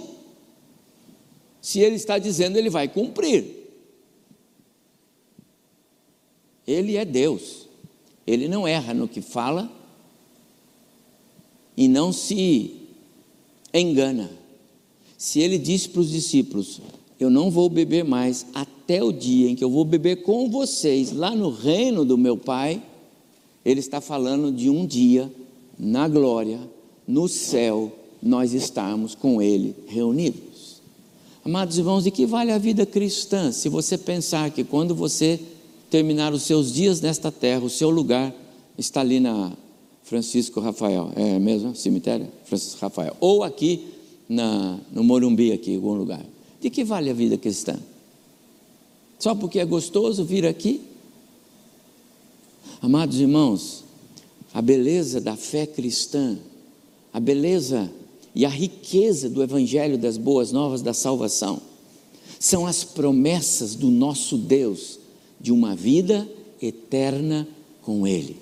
Se 1.62 1.80
ele 1.80 1.96
está 1.96 2.18
dizendo, 2.18 2.58
ele 2.58 2.68
vai 2.68 2.88
cumprir. 2.88 3.55
Ele 6.66 6.96
é 6.96 7.04
Deus, 7.04 7.68
ele 8.26 8.48
não 8.48 8.66
erra 8.66 8.92
no 8.92 9.06
que 9.06 9.20
fala 9.20 9.70
e 11.76 11.86
não 11.86 12.12
se 12.12 12.72
engana. 13.72 14.30
Se 15.16 15.40
ele 15.40 15.58
disse 15.58 15.88
para 15.88 16.00
os 16.00 16.10
discípulos: 16.10 16.80
Eu 17.20 17.30
não 17.30 17.50
vou 17.50 17.68
beber 17.68 18.04
mais 18.04 18.46
até 18.54 19.02
o 19.02 19.12
dia 19.12 19.48
em 19.48 19.54
que 19.54 19.62
eu 19.62 19.70
vou 19.70 19.84
beber 19.84 20.22
com 20.22 20.50
vocês 20.50 21.12
lá 21.12 21.34
no 21.34 21.50
reino 21.50 22.04
do 22.04 22.18
meu 22.18 22.36
Pai, 22.36 22.82
ele 23.64 23.80
está 23.80 24.00
falando 24.00 24.50
de 24.50 24.68
um 24.68 24.86
dia 24.86 25.32
na 25.78 26.08
glória, 26.08 26.60
no 27.06 27.28
céu, 27.28 27.92
nós 28.22 28.52
estarmos 28.52 29.14
com 29.14 29.40
ele 29.40 29.74
reunidos. 29.86 30.80
Amados 31.44 31.78
irmãos, 31.78 32.02
de 32.02 32.10
que 32.10 32.26
vale 32.26 32.50
a 32.50 32.58
vida 32.58 32.84
cristã 32.84 33.52
se 33.52 33.68
você 33.68 33.96
pensar 33.96 34.50
que 34.50 34.64
quando 34.64 34.94
você 34.94 35.38
terminar 35.90 36.32
os 36.32 36.42
seus 36.42 36.72
dias 36.72 37.00
nesta 37.00 37.30
terra, 37.30 37.64
o 37.64 37.70
seu 37.70 37.90
lugar 37.90 38.34
está 38.76 39.00
ali 39.00 39.20
na 39.20 39.52
Francisco 40.02 40.60
Rafael, 40.60 41.10
é 41.16 41.38
mesmo? 41.38 41.74
Cemitério? 41.74 42.28
Francisco 42.44 42.78
Rafael. 42.80 43.16
Ou 43.20 43.42
aqui 43.42 43.86
na, 44.28 44.78
no 44.92 45.02
Morumbi, 45.02 45.52
aqui, 45.52 45.72
em 45.72 45.76
algum 45.76 45.94
lugar. 45.94 46.24
De 46.60 46.70
que 46.70 46.84
vale 46.84 47.10
a 47.10 47.14
vida 47.14 47.36
cristã? 47.36 47.78
Só 49.18 49.34
porque 49.34 49.58
é 49.58 49.64
gostoso 49.64 50.24
vir 50.24 50.46
aqui? 50.46 50.80
Amados 52.82 53.18
irmãos, 53.18 53.84
a 54.52 54.60
beleza 54.60 55.20
da 55.20 55.36
fé 55.36 55.66
cristã, 55.66 56.36
a 57.12 57.18
beleza 57.18 57.90
e 58.34 58.44
a 58.44 58.48
riqueza 58.48 59.28
do 59.28 59.42
Evangelho 59.42 59.96
das 59.96 60.16
Boas 60.16 60.52
Novas 60.52 60.82
da 60.82 60.92
salvação, 60.92 61.60
são 62.38 62.66
as 62.66 62.84
promessas 62.84 63.74
do 63.74 63.90
nosso 63.90 64.36
Deus 64.36 64.95
de 65.40 65.52
uma 65.52 65.74
vida 65.74 66.28
eterna 66.60 67.46
com 67.82 68.06
Ele. 68.06 68.36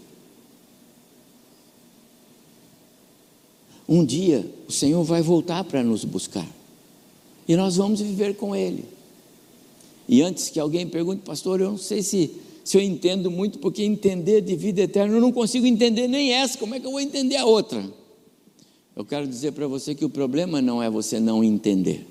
Um 3.88 4.04
dia 4.04 4.50
o 4.66 4.72
Senhor 4.72 5.02
vai 5.04 5.20
voltar 5.20 5.62
para 5.64 5.82
nos 5.82 6.04
buscar 6.04 6.48
e 7.46 7.54
nós 7.56 7.76
vamos 7.76 8.00
viver 8.00 8.36
com 8.36 8.56
Ele. 8.56 8.84
E 10.08 10.22
antes 10.22 10.50
que 10.50 10.60
alguém 10.60 10.86
pergunte, 10.86 11.22
pastor, 11.22 11.60
eu 11.60 11.70
não 11.70 11.78
sei 11.78 12.02
se, 12.02 12.30
se 12.62 12.76
eu 12.76 12.82
entendo 12.82 13.30
muito, 13.30 13.58
porque 13.58 13.82
entender 13.82 14.40
de 14.40 14.56
vida 14.56 14.82
eterna 14.82 15.14
eu 15.14 15.20
não 15.20 15.32
consigo 15.32 15.66
entender 15.66 16.08
nem 16.08 16.32
essa, 16.32 16.58
como 16.58 16.74
é 16.74 16.80
que 16.80 16.86
eu 16.86 16.90
vou 16.90 17.00
entender 17.00 17.36
a 17.36 17.44
outra? 17.44 17.84
Eu 18.96 19.04
quero 19.04 19.26
dizer 19.26 19.52
para 19.52 19.66
você 19.66 19.94
que 19.94 20.04
o 20.04 20.10
problema 20.10 20.62
não 20.62 20.82
é 20.82 20.88
você 20.88 21.18
não 21.18 21.42
entender, 21.42 22.06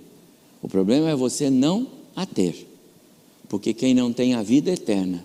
o 0.61 0.67
problema 0.67 1.09
é 1.09 1.15
você 1.15 1.49
não 1.49 1.87
a 2.15 2.25
ter, 2.25 2.67
porque 3.53 3.71
quem 3.71 3.93
não 3.93 4.11
tem 4.11 4.33
a 4.33 4.41
vida 4.41 4.71
eterna, 4.71 5.23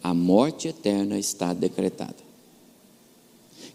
a 0.00 0.14
morte 0.14 0.68
eterna 0.68 1.18
está 1.18 1.52
decretada. 1.52 2.14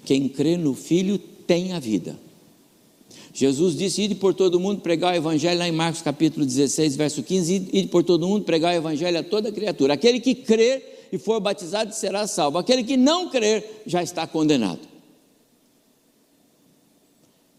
Quem 0.05 0.29
crê 0.29 0.55
no 0.55 0.73
Filho 0.73 1.17
tem 1.17 1.73
a 1.73 1.81
vida. 1.81 2.17
Jesus 3.33 3.75
disse: 3.75 4.03
Ide 4.03 4.15
por 4.15 4.33
todo 4.33 4.57
mundo 4.57 4.79
pregar 4.79 5.13
o 5.13 5.17
evangelho, 5.17 5.59
lá 5.59 5.67
em 5.67 5.73
Marcos 5.73 6.01
capítulo 6.01 6.45
16, 6.45 6.95
verso 6.95 7.21
15: 7.21 7.67
Ide 7.73 7.89
por 7.89 8.01
todo 8.05 8.25
mundo 8.25 8.45
pregar 8.45 8.73
o 8.73 8.77
evangelho 8.77 9.19
a 9.19 9.23
toda 9.23 9.51
criatura. 9.51 9.95
Aquele 9.95 10.21
que 10.21 10.33
crer 10.33 11.09
e 11.11 11.17
for 11.17 11.41
batizado 11.41 11.93
será 11.93 12.25
salvo, 12.25 12.57
aquele 12.57 12.85
que 12.85 12.95
não 12.95 13.29
crer 13.29 13.83
já 13.85 14.01
está 14.01 14.25
condenado. 14.25 14.87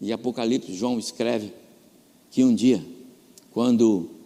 E 0.00 0.10
Apocalipse, 0.10 0.72
João 0.72 0.98
escreve 0.98 1.52
que 2.30 2.42
um 2.42 2.54
dia, 2.54 2.82
quando 3.50 4.19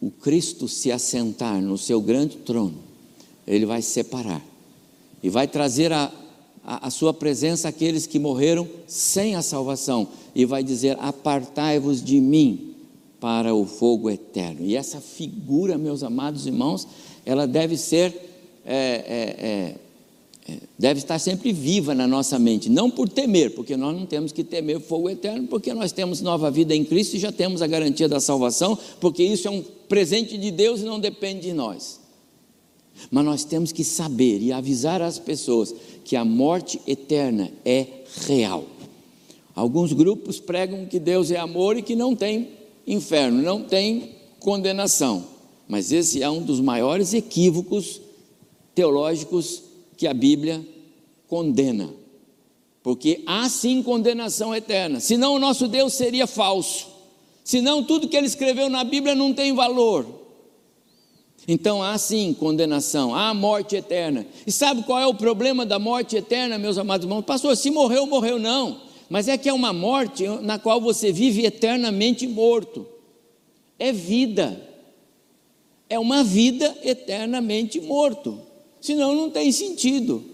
o 0.00 0.10
Cristo 0.10 0.68
se 0.68 0.92
assentar 0.92 1.60
no 1.60 1.76
seu 1.76 2.00
grande 2.00 2.36
trono, 2.38 2.76
ele 3.46 3.66
vai 3.66 3.82
separar 3.82 4.44
e 5.22 5.28
vai 5.28 5.48
trazer 5.48 5.92
a, 5.92 6.12
a, 6.64 6.86
a 6.86 6.90
sua 6.90 7.12
presença 7.12 7.68
àqueles 7.68 8.06
que 8.06 8.18
morreram 8.18 8.68
sem 8.86 9.34
a 9.34 9.42
salvação 9.42 10.08
e 10.34 10.44
vai 10.44 10.62
dizer: 10.62 10.96
Apartai-vos 11.00 12.02
de 12.02 12.20
mim 12.20 12.74
para 13.20 13.54
o 13.54 13.66
fogo 13.66 14.08
eterno. 14.08 14.64
E 14.64 14.76
essa 14.76 15.00
figura, 15.00 15.76
meus 15.76 16.02
amados 16.02 16.46
irmãos, 16.46 16.86
ela 17.26 17.46
deve 17.46 17.76
ser. 17.76 18.26
É, 18.64 18.74
é, 18.74 19.46
é, 19.46 19.74
deve 20.78 21.00
estar 21.00 21.18
sempre 21.18 21.52
viva 21.52 21.94
na 21.94 22.06
nossa 22.06 22.38
mente, 22.38 22.70
não 22.70 22.90
por 22.90 23.08
temer, 23.08 23.54
porque 23.54 23.76
nós 23.76 23.94
não 23.94 24.06
temos 24.06 24.32
que 24.32 24.42
temer 24.42 24.78
o 24.78 24.80
fogo 24.80 25.10
eterno, 25.10 25.46
porque 25.46 25.74
nós 25.74 25.92
temos 25.92 26.20
nova 26.20 26.50
vida 26.50 26.74
em 26.74 26.84
Cristo 26.84 27.16
e 27.16 27.18
já 27.18 27.30
temos 27.32 27.60
a 27.60 27.66
garantia 27.66 28.08
da 28.08 28.20
salvação, 28.20 28.78
porque 29.00 29.22
isso 29.22 29.48
é 29.48 29.50
um 29.50 29.62
presente 29.88 30.38
de 30.38 30.50
Deus 30.50 30.80
e 30.80 30.84
não 30.84 30.98
depende 30.98 31.42
de 31.42 31.52
nós. 31.52 32.00
Mas 33.10 33.24
nós 33.24 33.44
temos 33.44 33.72
que 33.72 33.84
saber 33.84 34.40
e 34.40 34.52
avisar 34.52 35.02
as 35.02 35.18
pessoas 35.18 35.74
que 36.04 36.16
a 36.16 36.24
morte 36.24 36.80
eterna 36.86 37.50
é 37.64 37.86
real. 38.26 38.64
Alguns 39.54 39.92
grupos 39.92 40.40
pregam 40.40 40.86
que 40.86 40.98
Deus 40.98 41.30
é 41.30 41.36
amor 41.36 41.76
e 41.76 41.82
que 41.82 41.94
não 41.94 42.14
tem 42.14 42.48
inferno, 42.86 43.42
não 43.42 43.62
tem 43.62 44.14
condenação. 44.40 45.24
Mas 45.68 45.92
esse 45.92 46.22
é 46.22 46.30
um 46.30 46.42
dos 46.42 46.60
maiores 46.60 47.12
equívocos 47.12 48.00
teológicos 48.74 49.67
que 49.98 50.06
a 50.06 50.14
Bíblia 50.14 50.64
condena. 51.26 51.92
Porque 52.82 53.22
há 53.26 53.46
sim 53.48 53.82
condenação 53.82 54.54
eterna, 54.54 55.00
senão 55.00 55.34
o 55.34 55.38
nosso 55.38 55.66
Deus 55.66 55.92
seria 55.92 56.26
falso, 56.26 56.86
senão 57.44 57.82
tudo 57.82 58.08
que 58.08 58.16
ele 58.16 58.28
escreveu 58.28 58.70
na 58.70 58.84
Bíblia 58.84 59.14
não 59.14 59.34
tem 59.34 59.52
valor. 59.52 60.06
Então 61.46 61.82
há 61.82 61.98
sim 61.98 62.32
condenação, 62.32 63.14
há 63.14 63.34
morte 63.34 63.74
eterna. 63.74 64.24
E 64.46 64.52
sabe 64.52 64.82
qual 64.84 65.00
é 65.00 65.06
o 65.06 65.14
problema 65.14 65.66
da 65.66 65.78
morte 65.78 66.16
eterna, 66.16 66.58
meus 66.58 66.78
amados 66.78 67.04
irmãos? 67.04 67.22
Pastor, 67.22 67.56
se 67.56 67.70
morreu, 67.70 68.06
morreu, 68.06 68.38
não. 68.38 68.82
Mas 69.08 69.28
é 69.28 69.38
que 69.38 69.48
é 69.48 69.52
uma 69.52 69.72
morte 69.72 70.28
na 70.42 70.58
qual 70.58 70.78
você 70.80 71.10
vive 71.10 71.46
eternamente 71.46 72.26
morto. 72.26 72.86
É 73.78 73.90
vida. 73.90 74.62
É 75.88 75.98
uma 75.98 76.22
vida 76.22 76.76
eternamente 76.82 77.80
morto 77.80 78.47
senão 78.80 79.14
não 79.14 79.30
tem 79.30 79.50
sentido. 79.52 80.24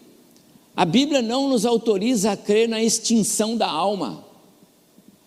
A 0.76 0.84
Bíblia 0.84 1.22
não 1.22 1.48
nos 1.48 1.64
autoriza 1.64 2.32
a 2.32 2.36
crer 2.36 2.68
na 2.68 2.82
extinção 2.82 3.56
da 3.56 3.68
alma. 3.68 4.24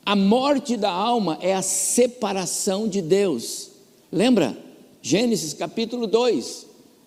A 0.05 0.15
morte 0.15 0.77
da 0.77 0.91
alma 0.91 1.37
é 1.41 1.53
a 1.53 1.61
separação 1.61 2.87
de 2.87 3.01
Deus. 3.01 3.69
Lembra? 4.11 4.57
Gênesis 5.01 5.53
capítulo 5.53 6.07
2. 6.07 6.65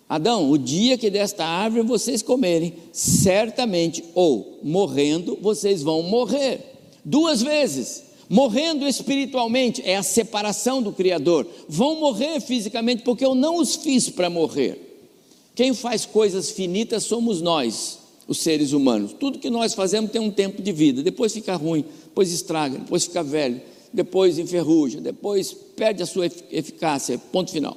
Adão, 0.08 0.50
o 0.50 0.58
dia 0.58 0.98
que 0.98 1.08
desta 1.08 1.44
árvore 1.44 1.86
vocês 1.86 2.20
comerem, 2.20 2.74
certamente, 2.92 4.02
ou 4.14 4.58
morrendo, 4.62 5.38
vocês 5.40 5.82
vão 5.82 6.02
morrer. 6.02 6.60
Duas 7.04 7.42
vezes. 7.42 8.04
Morrendo 8.28 8.86
espiritualmente 8.86 9.82
é 9.84 9.96
a 9.96 10.02
separação 10.02 10.82
do 10.82 10.92
Criador. 10.92 11.46
Vão 11.68 12.00
morrer 12.00 12.40
fisicamente, 12.40 13.02
porque 13.02 13.24
eu 13.24 13.34
não 13.34 13.56
os 13.56 13.76
fiz 13.76 14.08
para 14.08 14.30
morrer. 14.30 14.89
Quem 15.60 15.74
faz 15.74 16.06
coisas 16.06 16.50
finitas 16.50 17.04
somos 17.04 17.42
nós, 17.42 17.98
os 18.26 18.38
seres 18.38 18.72
humanos. 18.72 19.12
Tudo 19.12 19.38
que 19.38 19.50
nós 19.50 19.74
fazemos 19.74 20.10
tem 20.10 20.18
um 20.18 20.30
tempo 20.30 20.62
de 20.62 20.72
vida, 20.72 21.02
depois 21.02 21.34
fica 21.34 21.54
ruim, 21.54 21.84
depois 22.04 22.32
estraga, 22.32 22.78
depois 22.78 23.04
fica 23.04 23.22
velho, 23.22 23.60
depois 23.92 24.38
enferruja, 24.38 25.02
depois 25.02 25.52
perde 25.52 26.02
a 26.02 26.06
sua 26.06 26.24
eficácia, 26.50 27.18
ponto 27.30 27.50
final. 27.50 27.76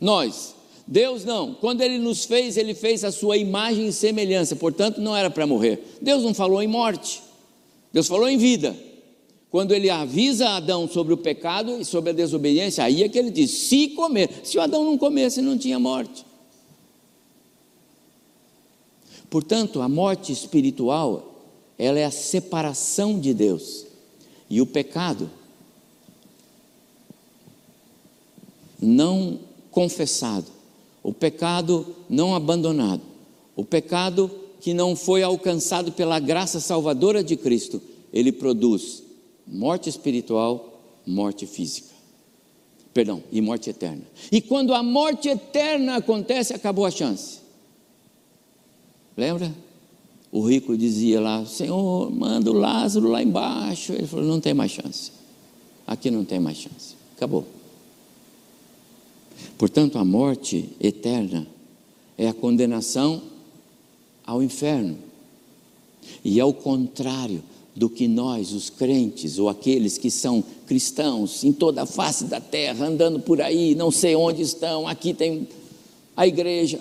Nós, 0.00 0.56
Deus 0.84 1.24
não, 1.24 1.54
quando 1.54 1.82
Ele 1.82 1.98
nos 1.98 2.24
fez, 2.24 2.56
Ele 2.56 2.74
fez 2.74 3.04
a 3.04 3.12
sua 3.12 3.36
imagem 3.36 3.86
e 3.86 3.92
semelhança, 3.92 4.56
portanto 4.56 5.00
não 5.00 5.16
era 5.16 5.30
para 5.30 5.46
morrer. 5.46 5.98
Deus 6.02 6.24
não 6.24 6.34
falou 6.34 6.60
em 6.60 6.66
morte, 6.66 7.22
Deus 7.92 8.08
falou 8.08 8.28
em 8.28 8.38
vida. 8.38 8.76
Quando 9.52 9.70
ele 9.70 9.88
avisa 9.88 10.48
Adão 10.48 10.88
sobre 10.88 11.14
o 11.14 11.16
pecado 11.16 11.78
e 11.80 11.84
sobre 11.84 12.10
a 12.10 12.12
desobediência, 12.12 12.82
aí 12.82 13.04
é 13.04 13.08
que 13.08 13.16
ele 13.16 13.30
diz: 13.30 13.52
se 13.52 13.86
comer. 13.90 14.28
Se 14.42 14.58
o 14.58 14.60
Adão 14.60 14.84
não 14.84 14.98
comesse, 14.98 15.40
não 15.40 15.56
tinha 15.56 15.78
morte. 15.78 16.28
Portanto, 19.30 19.80
a 19.80 19.88
morte 19.88 20.32
espiritual, 20.32 21.40
ela 21.78 21.98
é 21.98 22.04
a 22.04 22.10
separação 22.10 23.18
de 23.18 23.32
Deus. 23.32 23.86
E 24.50 24.60
o 24.60 24.66
pecado 24.66 25.30
não 28.82 29.38
confessado, 29.70 30.46
o 31.02 31.12
pecado 31.12 31.86
não 32.08 32.34
abandonado, 32.34 33.02
o 33.54 33.64
pecado 33.64 34.30
que 34.60 34.74
não 34.74 34.96
foi 34.96 35.22
alcançado 35.22 35.92
pela 35.92 36.18
graça 36.18 36.58
salvadora 36.58 37.22
de 37.22 37.36
Cristo, 37.36 37.80
ele 38.12 38.32
produz 38.32 39.02
morte 39.46 39.88
espiritual, 39.88 40.80
morte 41.06 41.46
física. 41.46 41.90
Perdão, 42.92 43.22
e 43.30 43.40
morte 43.40 43.70
eterna. 43.70 44.02
E 44.32 44.40
quando 44.40 44.74
a 44.74 44.82
morte 44.82 45.28
eterna 45.28 45.96
acontece, 45.96 46.52
acabou 46.52 46.84
a 46.84 46.90
chance. 46.90 47.38
Lembra? 49.20 49.54
O 50.32 50.40
rico 50.40 50.78
dizia 50.78 51.20
lá: 51.20 51.44
Senhor, 51.44 52.10
manda 52.10 52.50
o 52.50 52.54
Lázaro 52.54 53.06
lá 53.06 53.22
embaixo. 53.22 53.92
Ele 53.92 54.06
falou: 54.06 54.24
Não 54.24 54.40
tem 54.40 54.54
mais 54.54 54.70
chance. 54.70 55.12
Aqui 55.86 56.10
não 56.10 56.24
tem 56.24 56.40
mais 56.40 56.56
chance. 56.56 56.94
Acabou. 57.14 57.44
Portanto, 59.58 59.98
a 59.98 60.04
morte 60.06 60.70
eterna 60.80 61.46
é 62.16 62.28
a 62.28 62.32
condenação 62.32 63.20
ao 64.24 64.42
inferno. 64.42 64.96
E 66.24 66.40
é 66.40 66.44
o 66.44 66.54
contrário 66.54 67.42
do 67.76 67.90
que 67.90 68.08
nós, 68.08 68.52
os 68.52 68.70
crentes, 68.70 69.38
ou 69.38 69.50
aqueles 69.50 69.98
que 69.98 70.10
são 70.10 70.42
cristãos 70.66 71.44
em 71.44 71.52
toda 71.52 71.82
a 71.82 71.86
face 71.86 72.24
da 72.24 72.40
terra, 72.40 72.86
andando 72.86 73.20
por 73.20 73.42
aí, 73.42 73.74
não 73.74 73.90
sei 73.90 74.16
onde 74.16 74.40
estão, 74.40 74.88
aqui 74.88 75.12
tem 75.12 75.46
a 76.16 76.26
igreja, 76.26 76.80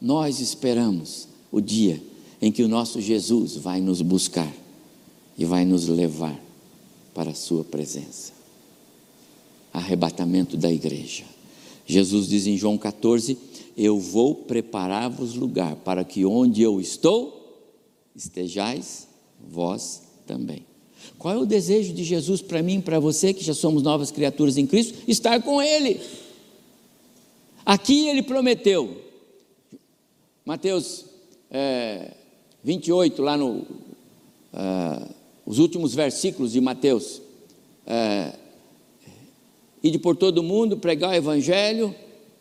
nós 0.00 0.40
esperamos 0.40 1.28
o 1.52 1.60
dia 1.60 2.02
em 2.40 2.50
que 2.50 2.62
o 2.62 2.68
nosso 2.68 3.00
Jesus 3.00 3.56
vai 3.56 3.80
nos 3.80 4.00
buscar 4.00 4.52
e 5.36 5.44
vai 5.44 5.64
nos 5.64 5.88
levar 5.88 6.38
para 7.12 7.30
a 7.30 7.34
Sua 7.34 7.64
presença. 7.64 8.32
Arrebatamento 9.72 10.56
da 10.56 10.72
igreja. 10.72 11.24
Jesus 11.86 12.28
diz 12.28 12.46
em 12.46 12.56
João 12.56 12.78
14: 12.78 13.36
Eu 13.76 13.98
vou 13.98 14.34
preparar-vos 14.34 15.34
lugar 15.34 15.76
para 15.76 16.04
que 16.04 16.24
onde 16.24 16.62
eu 16.62 16.80
estou, 16.80 17.68
estejais 18.14 19.06
vós 19.50 20.02
também. 20.26 20.64
Qual 21.18 21.34
é 21.34 21.38
o 21.38 21.46
desejo 21.46 21.92
de 21.92 22.04
Jesus 22.04 22.40
para 22.40 22.62
mim 22.62 22.78
e 22.78 22.82
para 22.82 23.00
você, 23.00 23.32
que 23.32 23.44
já 23.44 23.54
somos 23.54 23.82
novas 23.82 24.10
criaturas 24.10 24.56
em 24.56 24.66
Cristo? 24.66 24.98
Estar 25.06 25.42
com 25.42 25.60
Ele. 25.60 26.00
Aqui 27.64 28.08
Ele 28.08 28.22
prometeu: 28.22 29.09
Mateus 30.44 31.04
é, 31.50 32.12
28, 32.62 33.22
lá 33.22 33.36
no. 33.36 33.64
É, 34.52 35.20
os 35.46 35.58
últimos 35.58 35.94
versículos 35.94 36.52
de 36.52 36.60
Mateus. 36.60 37.20
É, 37.86 38.34
Ide 39.82 39.98
por 39.98 40.14
todo 40.14 40.42
mundo, 40.42 40.76
pregar 40.76 41.10
o 41.10 41.14
Evangelho, 41.14 41.94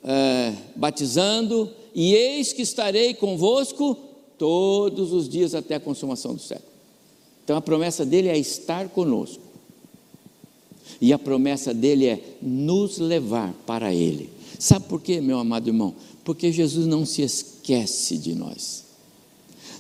é, 0.04 0.54
batizando, 0.76 1.70
e 1.96 2.14
eis 2.14 2.52
que 2.52 2.62
estarei 2.62 3.14
convosco 3.14 3.98
todos 4.38 5.14
os 5.14 5.28
dias 5.28 5.56
até 5.56 5.76
a 5.76 5.80
consumação 5.80 6.36
do 6.36 6.42
século. 6.42 6.70
Então 7.44 7.56
a 7.56 7.62
promessa 7.62 8.06
dele 8.06 8.28
é 8.28 8.38
estar 8.38 8.90
conosco. 8.90 9.42
E 11.00 11.14
a 11.14 11.20
promessa 11.20 11.74
dele 11.74 12.08
é 12.08 12.20
nos 12.42 12.98
levar 12.98 13.54
para 13.66 13.94
ele. 13.94 14.30
Sabe 14.60 14.86
por 14.88 15.02
quê, 15.02 15.22
meu 15.22 15.40
amado 15.40 15.70
irmão? 15.70 15.96
Porque 16.26 16.52
Jesus 16.52 16.86
não 16.86 17.06
se 17.06 17.22
esquece 17.22 17.59
de 18.18 18.36
nós. 18.36 18.86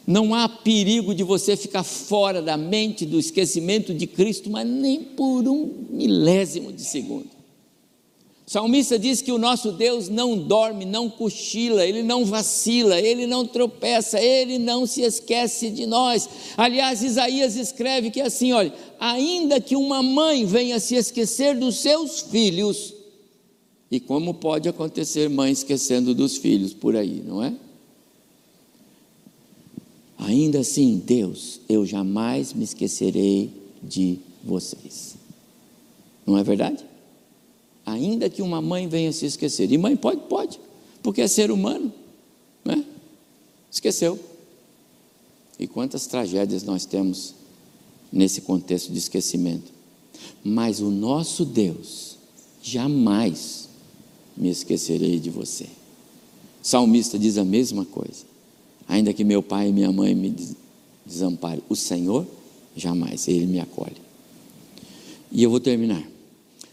Não 0.05 0.33
há 0.33 0.49
perigo 0.49 1.13
de 1.13 1.23
você 1.23 1.55
ficar 1.55 1.83
fora 1.83 2.41
da 2.41 2.57
mente 2.57 3.05
do 3.05 3.19
esquecimento 3.19 3.93
de 3.93 4.07
Cristo, 4.07 4.49
mas 4.49 4.67
nem 4.67 5.03
por 5.03 5.47
um 5.47 5.85
milésimo 5.91 6.73
de 6.73 6.83
segundo. 6.83 7.29
O 8.47 8.51
salmista 8.51 8.97
diz 8.97 9.21
que 9.21 9.31
o 9.31 9.37
nosso 9.37 9.71
Deus 9.71 10.09
não 10.09 10.35
dorme, 10.35 10.83
não 10.83 11.07
cochila, 11.07 11.85
ele 11.85 12.01
não 12.01 12.25
vacila, 12.25 12.99
ele 12.99 13.27
não 13.27 13.45
tropeça, 13.45 14.19
ele 14.19 14.57
não 14.57 14.87
se 14.87 15.03
esquece 15.03 15.69
de 15.69 15.85
nós. 15.85 16.27
Aliás, 16.57 17.03
Isaías 17.03 17.55
escreve 17.55 18.09
que 18.09 18.19
assim, 18.19 18.51
olha, 18.51 18.73
ainda 18.99 19.61
que 19.61 19.75
uma 19.75 20.01
mãe 20.01 20.45
venha 20.45 20.79
se 20.79 20.95
esquecer 20.95 21.55
dos 21.59 21.75
seus 21.75 22.21
filhos, 22.21 22.95
e 23.91 23.99
como 23.99 24.33
pode 24.33 24.67
acontecer 24.67 25.29
mãe 25.29 25.51
esquecendo 25.51 26.15
dos 26.15 26.37
filhos 26.37 26.73
por 26.73 26.95
aí, 26.95 27.21
não 27.23 27.43
é? 27.43 27.53
Ainda 30.19 30.59
assim, 30.59 31.01
Deus, 31.03 31.61
eu 31.69 31.85
jamais 31.85 32.51
me 32.53 32.65
esquecerei 32.65 33.51
de 33.81 34.19
vocês. 34.43 35.15
Não 36.27 36.37
é 36.37 36.43
verdade? 36.43 36.85
Ainda 37.85 38.29
que 38.29 38.41
uma 38.41 38.61
mãe 38.61 38.87
venha 38.87 39.13
se 39.13 39.25
esquecer. 39.25 39.71
E 39.71 39.77
mãe 39.77 39.95
pode, 39.95 40.21
pode, 40.27 40.59
porque 41.01 41.21
é 41.21 41.27
ser 41.27 41.49
humano, 41.49 41.93
né? 42.65 42.83
Esqueceu. 43.71 44.19
E 45.57 45.65
quantas 45.65 46.05
tragédias 46.05 46.63
nós 46.63 46.85
temos 46.85 47.33
nesse 48.11 48.41
contexto 48.41 48.91
de 48.91 48.97
esquecimento. 48.97 49.71
Mas 50.43 50.81
o 50.81 50.89
nosso 50.89 51.45
Deus, 51.45 52.17
jamais 52.61 53.69
me 54.35 54.49
esquecerei 54.49 55.17
de 55.17 55.29
você. 55.29 55.63
O 56.61 56.67
salmista 56.67 57.17
diz 57.17 57.37
a 57.37 57.45
mesma 57.45 57.85
coisa. 57.85 58.27
Ainda 58.89 59.13
que 59.13 59.23
meu 59.23 59.43
pai 59.43 59.69
e 59.69 59.71
minha 59.71 59.91
mãe 59.91 60.15
me 60.15 60.35
desamparem, 61.05 61.61
o 61.69 61.75
Senhor 61.75 62.25
jamais, 62.75 63.27
Ele 63.27 63.45
me 63.45 63.59
acolhe. 63.59 63.95
E 65.31 65.43
eu 65.43 65.51
vou 65.51 65.59
terminar. 65.59 66.03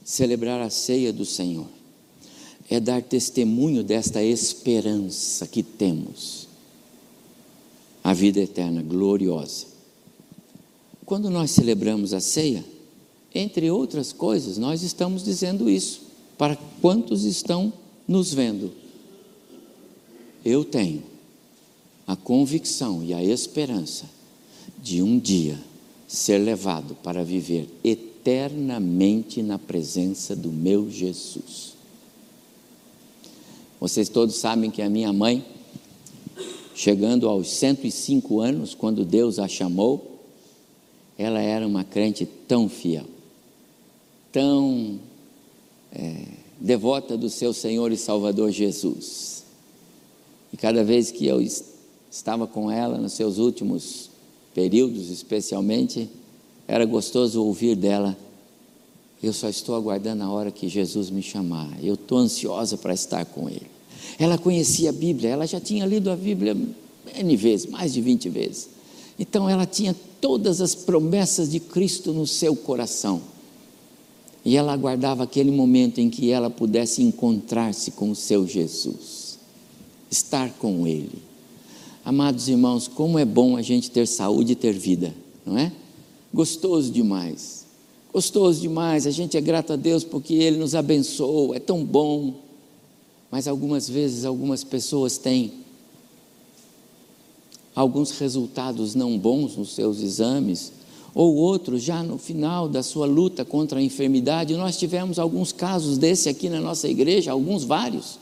Celebrar 0.02 0.60
a 0.62 0.70
ceia 0.70 1.12
do 1.12 1.26
Senhor 1.26 1.66
é 2.70 2.80
dar 2.80 3.02
testemunho 3.02 3.84
desta 3.84 4.22
esperança 4.22 5.46
que 5.46 5.62
temos, 5.62 6.48
a 8.02 8.14
vida 8.14 8.40
eterna, 8.40 8.82
gloriosa. 8.82 9.66
Quando 11.04 11.28
nós 11.28 11.50
celebramos 11.50 12.14
a 12.14 12.20
ceia, 12.20 12.64
entre 13.34 13.70
outras 13.70 14.12
coisas, 14.12 14.56
nós 14.56 14.82
estamos 14.82 15.22
dizendo 15.22 15.68
isso 15.68 16.02
para 16.38 16.56
quantos 16.80 17.24
estão 17.24 17.72
nos 18.08 18.32
vendo. 18.32 18.72
Eu 20.44 20.64
tenho 20.64 21.02
a 22.06 22.14
convicção 22.14 23.02
e 23.02 23.12
a 23.12 23.22
esperança 23.22 24.04
de 24.78 25.02
um 25.02 25.18
dia 25.18 25.58
ser 26.06 26.38
levado 26.38 26.96
para 27.02 27.24
viver 27.24 27.68
eternamente 27.82 29.42
na 29.42 29.58
presença 29.58 30.36
do 30.36 30.50
meu 30.52 30.90
Jesus. 30.90 31.74
Vocês 33.80 34.08
todos 34.08 34.36
sabem 34.36 34.70
que 34.70 34.80
a 34.80 34.88
minha 34.88 35.12
mãe, 35.12 35.44
chegando 36.74 37.28
aos 37.28 37.50
105 37.50 38.40
anos, 38.40 38.74
quando 38.74 39.04
Deus 39.04 39.38
a 39.38 39.48
chamou, 39.48 40.20
ela 41.18 41.40
era 41.40 41.66
uma 41.66 41.84
crente 41.84 42.24
tão 42.46 42.68
fiel, 42.68 43.06
tão 44.30 45.00
é, 45.92 46.24
devota 46.60 47.16
do 47.16 47.28
seu 47.28 47.52
Senhor 47.52 47.90
e 47.90 47.96
Salvador 47.96 48.50
Jesus. 48.50 49.44
E 50.52 50.56
cada 50.56 50.84
vez 50.84 51.10
que 51.10 51.26
eu 51.26 51.40
estava 52.16 52.46
com 52.46 52.70
ela 52.70 52.96
nos 52.96 53.12
seus 53.12 53.38
últimos 53.38 54.10
períodos, 54.54 55.10
especialmente, 55.10 56.08
era 56.66 56.84
gostoso 56.86 57.44
ouvir 57.44 57.76
dela. 57.76 58.16
Eu 59.22 59.32
só 59.32 59.48
estou 59.48 59.74
aguardando 59.74 60.22
a 60.22 60.30
hora 60.30 60.50
que 60.50 60.68
Jesus 60.68 61.10
me 61.10 61.22
chamar. 61.22 61.76
Eu 61.82 61.94
estou 61.94 62.18
ansiosa 62.18 62.76
para 62.76 62.94
estar 62.94 63.24
com 63.26 63.48
Ele. 63.48 63.66
Ela 64.18 64.38
conhecia 64.38 64.90
a 64.90 64.92
Bíblia, 64.92 65.30
ela 65.30 65.46
já 65.46 65.60
tinha 65.60 65.84
lido 65.84 66.10
a 66.10 66.16
Bíblia 66.16 66.56
N 67.14 67.36
vezes, 67.36 67.66
mais 67.66 67.92
de 67.92 68.00
20 68.00 68.28
vezes. 68.30 68.68
Então 69.18 69.48
ela 69.48 69.66
tinha 69.66 69.94
todas 70.20 70.60
as 70.60 70.74
promessas 70.74 71.50
de 71.50 71.60
Cristo 71.60 72.12
no 72.12 72.26
seu 72.26 72.56
coração. 72.56 73.20
E 74.44 74.56
ela 74.56 74.72
aguardava 74.72 75.24
aquele 75.24 75.50
momento 75.50 76.00
em 76.00 76.08
que 76.08 76.30
ela 76.30 76.48
pudesse 76.48 77.02
encontrar-se 77.02 77.90
com 77.90 78.10
o 78.10 78.16
seu 78.16 78.46
Jesus, 78.46 79.38
estar 80.10 80.50
com 80.52 80.86
Ele. 80.86 81.25
Amados 82.06 82.46
irmãos, 82.46 82.86
como 82.86 83.18
é 83.18 83.24
bom 83.24 83.56
a 83.56 83.62
gente 83.62 83.90
ter 83.90 84.06
saúde 84.06 84.52
e 84.52 84.54
ter 84.54 84.72
vida, 84.72 85.12
não 85.44 85.58
é? 85.58 85.72
Gostoso 86.32 86.92
demais. 86.92 87.66
Gostoso 88.12 88.60
demais. 88.60 89.08
A 89.08 89.10
gente 89.10 89.36
é 89.36 89.40
grato 89.40 89.72
a 89.72 89.76
Deus 89.76 90.04
porque 90.04 90.34
Ele 90.34 90.56
nos 90.56 90.76
abençoou, 90.76 91.52
é 91.52 91.58
tão 91.58 91.84
bom. 91.84 92.34
Mas 93.28 93.48
algumas 93.48 93.88
vezes 93.88 94.24
algumas 94.24 94.62
pessoas 94.62 95.18
têm 95.18 95.52
alguns 97.74 98.12
resultados 98.12 98.94
não 98.94 99.18
bons 99.18 99.56
nos 99.56 99.74
seus 99.74 100.00
exames, 100.00 100.72
ou 101.12 101.34
outros 101.34 101.82
já 101.82 102.04
no 102.04 102.18
final 102.18 102.68
da 102.68 102.84
sua 102.84 103.06
luta 103.06 103.44
contra 103.44 103.80
a 103.80 103.82
enfermidade. 103.82 104.54
Nós 104.54 104.78
tivemos 104.78 105.18
alguns 105.18 105.50
casos 105.50 105.98
desse 105.98 106.28
aqui 106.28 106.48
na 106.48 106.60
nossa 106.60 106.88
igreja, 106.88 107.32
alguns 107.32 107.64
vários. 107.64 108.20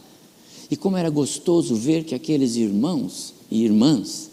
E 0.71 0.77
como 0.77 0.97
era 0.97 1.11
gostoso 1.11 1.75
ver 1.75 2.05
que 2.05 2.15
aqueles 2.15 2.57
irmãos 2.57 3.35
e 3.51 3.65
irmãs, 3.65 4.31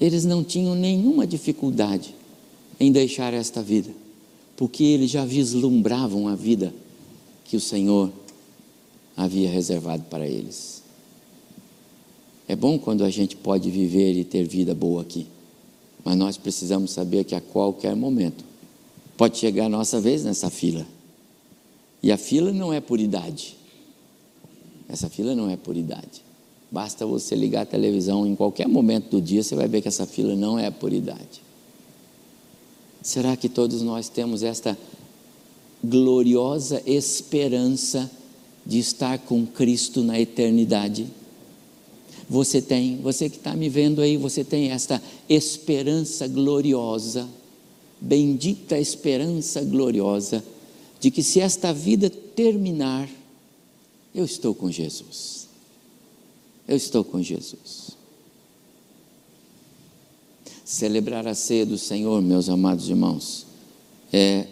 eles 0.00 0.24
não 0.24 0.42
tinham 0.42 0.74
nenhuma 0.74 1.26
dificuldade 1.26 2.14
em 2.78 2.90
deixar 2.90 3.34
esta 3.34 3.62
vida, 3.62 3.90
porque 4.56 4.82
eles 4.82 5.10
já 5.10 5.24
vislumbravam 5.24 6.28
a 6.28 6.34
vida 6.34 6.72
que 7.44 7.56
o 7.56 7.60
Senhor 7.60 8.10
havia 9.16 9.50
reservado 9.50 10.04
para 10.04 10.26
eles. 10.26 10.82
É 12.48 12.56
bom 12.56 12.78
quando 12.78 13.04
a 13.04 13.10
gente 13.10 13.36
pode 13.36 13.70
viver 13.70 14.14
e 14.14 14.24
ter 14.24 14.44
vida 14.44 14.74
boa 14.74 15.02
aqui. 15.02 15.26
Mas 16.02 16.16
nós 16.16 16.36
precisamos 16.36 16.90
saber 16.90 17.24
que 17.24 17.34
a 17.34 17.40
qualquer 17.40 17.94
momento 17.94 18.44
pode 19.16 19.38
chegar 19.38 19.66
a 19.66 19.68
nossa 19.68 20.00
vez 20.00 20.24
nessa 20.24 20.48
fila. 20.48 20.86
E 22.02 22.10
a 22.10 22.16
fila 22.16 22.52
não 22.52 22.72
é 22.72 22.80
por 22.80 22.98
idade. 22.98 23.56
Essa 24.88 25.08
fila 25.08 25.34
não 25.34 25.48
é 25.48 25.56
por 25.56 25.76
idade. 25.76 26.24
Basta 26.70 27.04
você 27.04 27.34
ligar 27.34 27.62
a 27.62 27.66
televisão 27.66 28.26
em 28.26 28.36
qualquer 28.36 28.68
momento 28.68 29.10
do 29.10 29.20
dia, 29.20 29.42
você 29.42 29.56
vai 29.56 29.66
ver 29.66 29.82
que 29.82 29.88
essa 29.88 30.06
fila 30.06 30.36
não 30.36 30.58
é 30.58 30.70
por 30.70 30.92
idade. 30.92 31.42
Será 33.02 33.36
que 33.36 33.48
todos 33.48 33.82
nós 33.82 34.08
temos 34.08 34.42
esta 34.42 34.78
gloriosa 35.82 36.82
esperança 36.86 38.10
de 38.64 38.78
estar 38.78 39.18
com 39.18 39.46
Cristo 39.46 40.02
na 40.02 40.20
eternidade? 40.20 41.08
você 42.30 42.62
tem, 42.62 42.98
você 42.98 43.28
que 43.28 43.38
está 43.38 43.56
me 43.56 43.68
vendo 43.68 44.00
aí, 44.00 44.16
você 44.16 44.44
tem 44.44 44.70
esta 44.70 45.02
esperança 45.28 46.28
gloriosa, 46.28 47.28
bendita 48.00 48.78
esperança 48.78 49.60
gloriosa, 49.64 50.44
de 51.00 51.10
que 51.10 51.24
se 51.24 51.40
esta 51.40 51.72
vida 51.72 52.08
terminar, 52.08 53.10
eu 54.14 54.24
estou 54.24 54.54
com 54.54 54.70
Jesus. 54.70 55.39
Eu 56.70 56.76
estou 56.76 57.02
com 57.02 57.20
Jesus. 57.20 57.96
Celebrar 60.64 61.26
a 61.26 61.34
ceia 61.34 61.66
do 61.66 61.76
Senhor, 61.76 62.22
meus 62.22 62.48
amados 62.48 62.88
irmãos, 62.88 63.44
é 64.12 64.46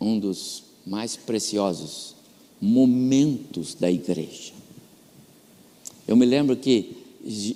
um 0.00 0.18
dos 0.18 0.64
mais 0.84 1.14
preciosos 1.14 2.16
momentos 2.60 3.76
da 3.76 3.88
igreja. 3.88 4.52
Eu 6.08 6.16
me 6.16 6.26
lembro 6.26 6.56
que 6.56 6.96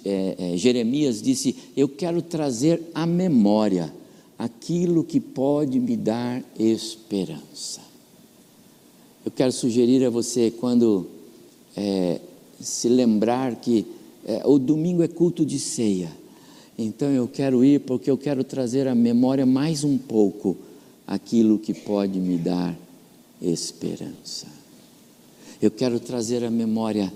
é, 0.05 0.37
é, 0.39 0.57
Jeremias 0.57 1.21
disse: 1.21 1.57
Eu 1.77 1.89
quero 1.89 2.23
trazer 2.23 2.81
à 2.95 3.05
memória 3.05 3.93
aquilo 4.39 5.03
que 5.03 5.19
pode 5.19 5.81
me 5.81 5.97
dar 5.97 6.41
esperança. 6.57 7.81
Eu 9.27 9.33
quero 9.33 9.51
sugerir 9.51 10.05
a 10.05 10.11
você, 10.11 10.53
quando 10.53 11.09
é, 11.77 12.21
se 12.61 12.89
lembrar 12.89 13.57
que 13.57 13.94
é, 14.27 14.43
o 14.45 14.59
domingo 14.59 15.03
é 15.03 15.09
culto 15.09 15.45
de 15.45 15.59
ceia, 15.59 16.11
então 16.79 17.11
eu 17.11 17.29
quero 17.29 17.65
ir 17.65 17.81
porque 17.81 18.11
eu 18.11 18.19
quero 18.19 18.43
trazer 18.43 18.89
à 18.89 18.95
memória 18.95 19.47
mais 19.47 19.85
um 19.85 19.97
pouco 19.97 20.57
aquilo 21.07 21.59
que 21.59 21.75
pode 21.75 22.19
me 22.19 22.37
dar 22.39 22.77
esperança. 23.41 24.47
Eu 25.61 25.71
quero 25.71 26.01
trazer 26.01 26.45
à 26.45 26.51
memória 26.51 27.13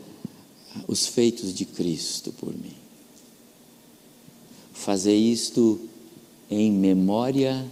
os 0.86 1.06
feitos 1.06 1.54
de 1.54 1.64
Cristo 1.64 2.32
por 2.32 2.52
mim. 2.52 2.74
Fazer 4.72 5.14
isto 5.14 5.80
em 6.50 6.70
memória 6.72 7.64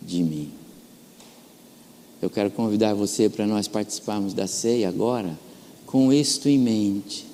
de 0.00 0.22
mim. 0.22 0.50
Eu 2.20 2.30
quero 2.30 2.50
convidar 2.50 2.94
você 2.94 3.28
para 3.28 3.46
nós 3.46 3.68
participarmos 3.68 4.34
da 4.34 4.46
ceia 4.46 4.88
agora 4.88 5.38
com 5.86 6.12
isto 6.12 6.48
em 6.48 6.58
mente. 6.58 7.27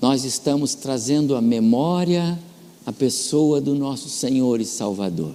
Nós 0.00 0.24
estamos 0.24 0.74
trazendo 0.74 1.34
à 1.34 1.40
memória 1.40 2.38
a 2.86 2.92
pessoa 2.92 3.60
do 3.60 3.74
nosso 3.74 4.08
Senhor 4.08 4.60
e 4.60 4.64
Salvador. 4.64 5.34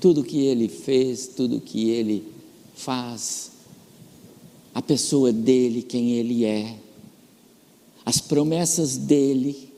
Tudo 0.00 0.22
que 0.22 0.38
ele 0.38 0.68
fez, 0.68 1.26
tudo 1.26 1.60
que 1.60 1.90
ele 1.90 2.24
faz, 2.74 3.50
a 4.74 4.82
pessoa 4.82 5.32
dele, 5.32 5.82
quem 5.82 6.12
ele 6.12 6.44
é 6.44 6.76
as 8.08 8.22
promessas 8.22 8.96
dele 8.96 9.70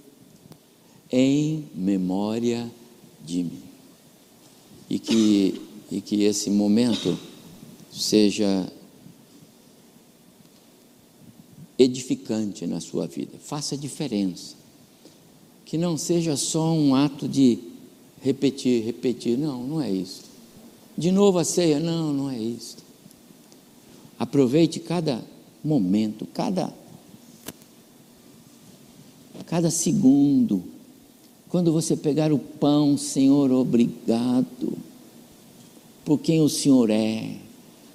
em 1.11 1.64
memória 1.75 2.71
de 3.27 3.43
mim. 3.43 3.62
E 4.89 5.01
que, 5.01 5.61
e 5.91 6.01
que 6.01 6.23
esse 6.23 6.49
momento 6.49 7.18
seja 7.91 8.73
edificante 11.83 12.66
na 12.66 12.78
sua 12.78 13.07
vida, 13.07 13.39
faça 13.43 13.74
diferença. 13.74 14.55
Que 15.64 15.78
não 15.78 15.97
seja 15.97 16.37
só 16.37 16.72
um 16.74 16.95
ato 16.95 17.26
de 17.26 17.59
repetir, 18.20 18.85
repetir, 18.85 19.39
não, 19.39 19.66
não 19.66 19.81
é 19.81 19.91
isso. 19.91 20.24
De 20.99 21.11
novo 21.11 21.39
a 21.39 21.45
ceia, 21.45 21.81
não, 21.81 22.12
não 22.12 22.31
é 22.31 22.39
isso. 22.39 22.76
Aproveite 24.18 24.78
cada 24.78 25.24
momento, 25.64 26.26
cada 26.26 26.70
cada 29.47 29.70
segundo. 29.70 30.62
Quando 31.49 31.72
você 31.72 31.97
pegar 31.97 32.33
o 32.33 32.39
pão, 32.39 32.97
Senhor, 32.97 33.51
obrigado 33.51 34.78
por 36.05 36.18
quem 36.18 36.41
o 36.41 36.49
Senhor 36.49 36.91
é. 36.91 37.37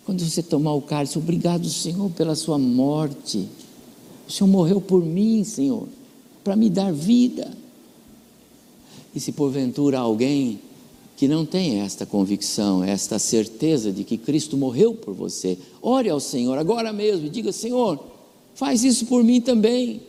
Quando 0.06 0.28
você 0.28 0.44
tomar 0.44 0.74
o 0.74 0.82
cálice, 0.82 1.18
obrigado, 1.18 1.70
Senhor, 1.70 2.10
pela 2.12 2.36
sua 2.36 2.58
morte. 2.58 3.48
O 4.28 4.32
Senhor 4.32 4.48
morreu 4.48 4.82
por 4.82 5.04
mim, 5.04 5.44
Senhor, 5.44 5.88
para 6.44 6.56
me 6.56 6.70
dar 6.70 6.92
vida. 6.92 7.52
E 9.14 9.20
se 9.20 9.32
porventura 9.32 10.00
alguém 10.00 10.60
que 11.16 11.28
não 11.28 11.46
tem 11.46 11.80
esta 11.80 12.06
convicção, 12.06 12.84
esta 12.84 13.18
certeza 13.18 13.92
de 13.92 14.04
que 14.04 14.18
Cristo 14.18 14.58
morreu 14.58 14.94
por 14.94 15.14
você, 15.14 15.58
ore 15.82 16.10
ao 16.10 16.20
Senhor 16.20 16.58
agora 16.58 16.92
mesmo 16.92 17.28
e 17.28 17.30
diga: 17.30 17.52
Senhor, 17.52 18.04
faz 18.54 18.84
isso 18.84 19.06
por 19.06 19.24
mim 19.24 19.40
também. 19.40 20.02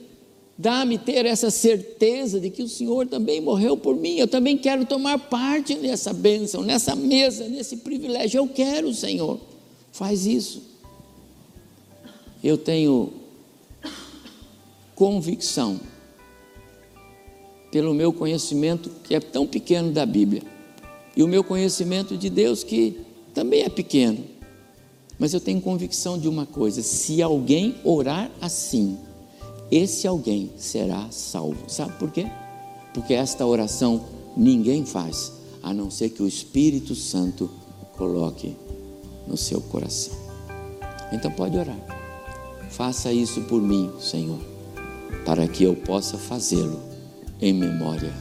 Dá-me 0.59 0.97
ter 0.97 1.27
essa 1.27 1.51
certeza 1.51 2.41
de 2.41 2.49
que 2.49 2.63
o 2.63 2.69
Senhor 2.69 3.07
também 3.07 3.43
morreu 3.43 3.77
por 3.77 3.95
mim. 3.95 4.17
Eu 4.17 4.27
também 4.27 4.57
quero 4.57 4.87
tomar 4.87 5.19
parte 5.19 5.75
nessa 5.75 6.15
bênção, 6.15 6.63
nessa 6.63 6.97
mesa, 6.97 7.47
nesse 7.47 7.77
privilégio. 7.77 8.39
Eu 8.39 8.49
quero, 8.49 8.93
Senhor. 8.95 9.39
Faz 9.93 10.25
isso. 10.25 10.63
Eu 12.43 12.57
tenho 12.57 13.13
convicção, 14.97 15.79
pelo 17.71 17.95
meu 17.95 18.13
conhecimento, 18.13 18.91
que 19.05 19.15
é 19.15 19.21
tão 19.21 19.47
pequeno 19.47 19.93
da 19.93 20.05
Bíblia, 20.05 20.43
e 21.15 21.23
o 21.23 21.29
meu 21.29 21.45
conhecimento 21.45 22.17
de 22.17 22.29
Deus, 22.29 22.65
que 22.65 22.99
também 23.33 23.63
é 23.63 23.69
pequeno, 23.69 24.25
mas 25.19 25.33
eu 25.33 25.41
tenho 25.41 25.61
convicção 25.61 26.19
de 26.19 26.29
uma 26.29 26.47
coisa: 26.47 26.83
se 26.83 27.23
alguém 27.23 27.77
orar 27.85 28.31
assim, 28.41 28.99
esse 29.71 30.07
alguém 30.07 30.51
será 30.57 31.09
salvo. 31.11 31.69
Sabe 31.69 31.93
por 31.99 32.11
quê? 32.11 32.27
Porque 32.93 33.15
esta 33.15 33.47
oração 33.47 34.05
ninguém 34.37 34.85
faz, 34.85 35.33
a 35.63 35.73
não 35.73 35.91
ser 35.91 36.11
que 36.11 36.23
o 36.23 36.29
Espírito 36.29 36.95
Santo 36.95 37.51
coloque 37.97 38.57
no 39.27 39.37
seu 39.37 39.61
coração. 39.61 40.15
Então 41.13 41.31
pode 41.31 41.57
orar. 41.57 41.79
Faça 42.71 43.13
isso 43.13 43.43
por 43.43 43.61
mim, 43.61 43.91
Senhor, 44.01 44.56
para 45.25 45.47
que 45.47 45.65
eu 45.65 45.75
possa 45.75 46.17
fazê-lo 46.17 46.83
em 47.41 47.53
memória 47.53 48.13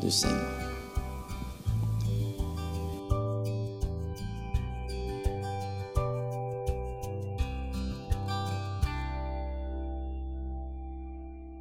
do 0.00 0.10
Senhor. 0.10 0.59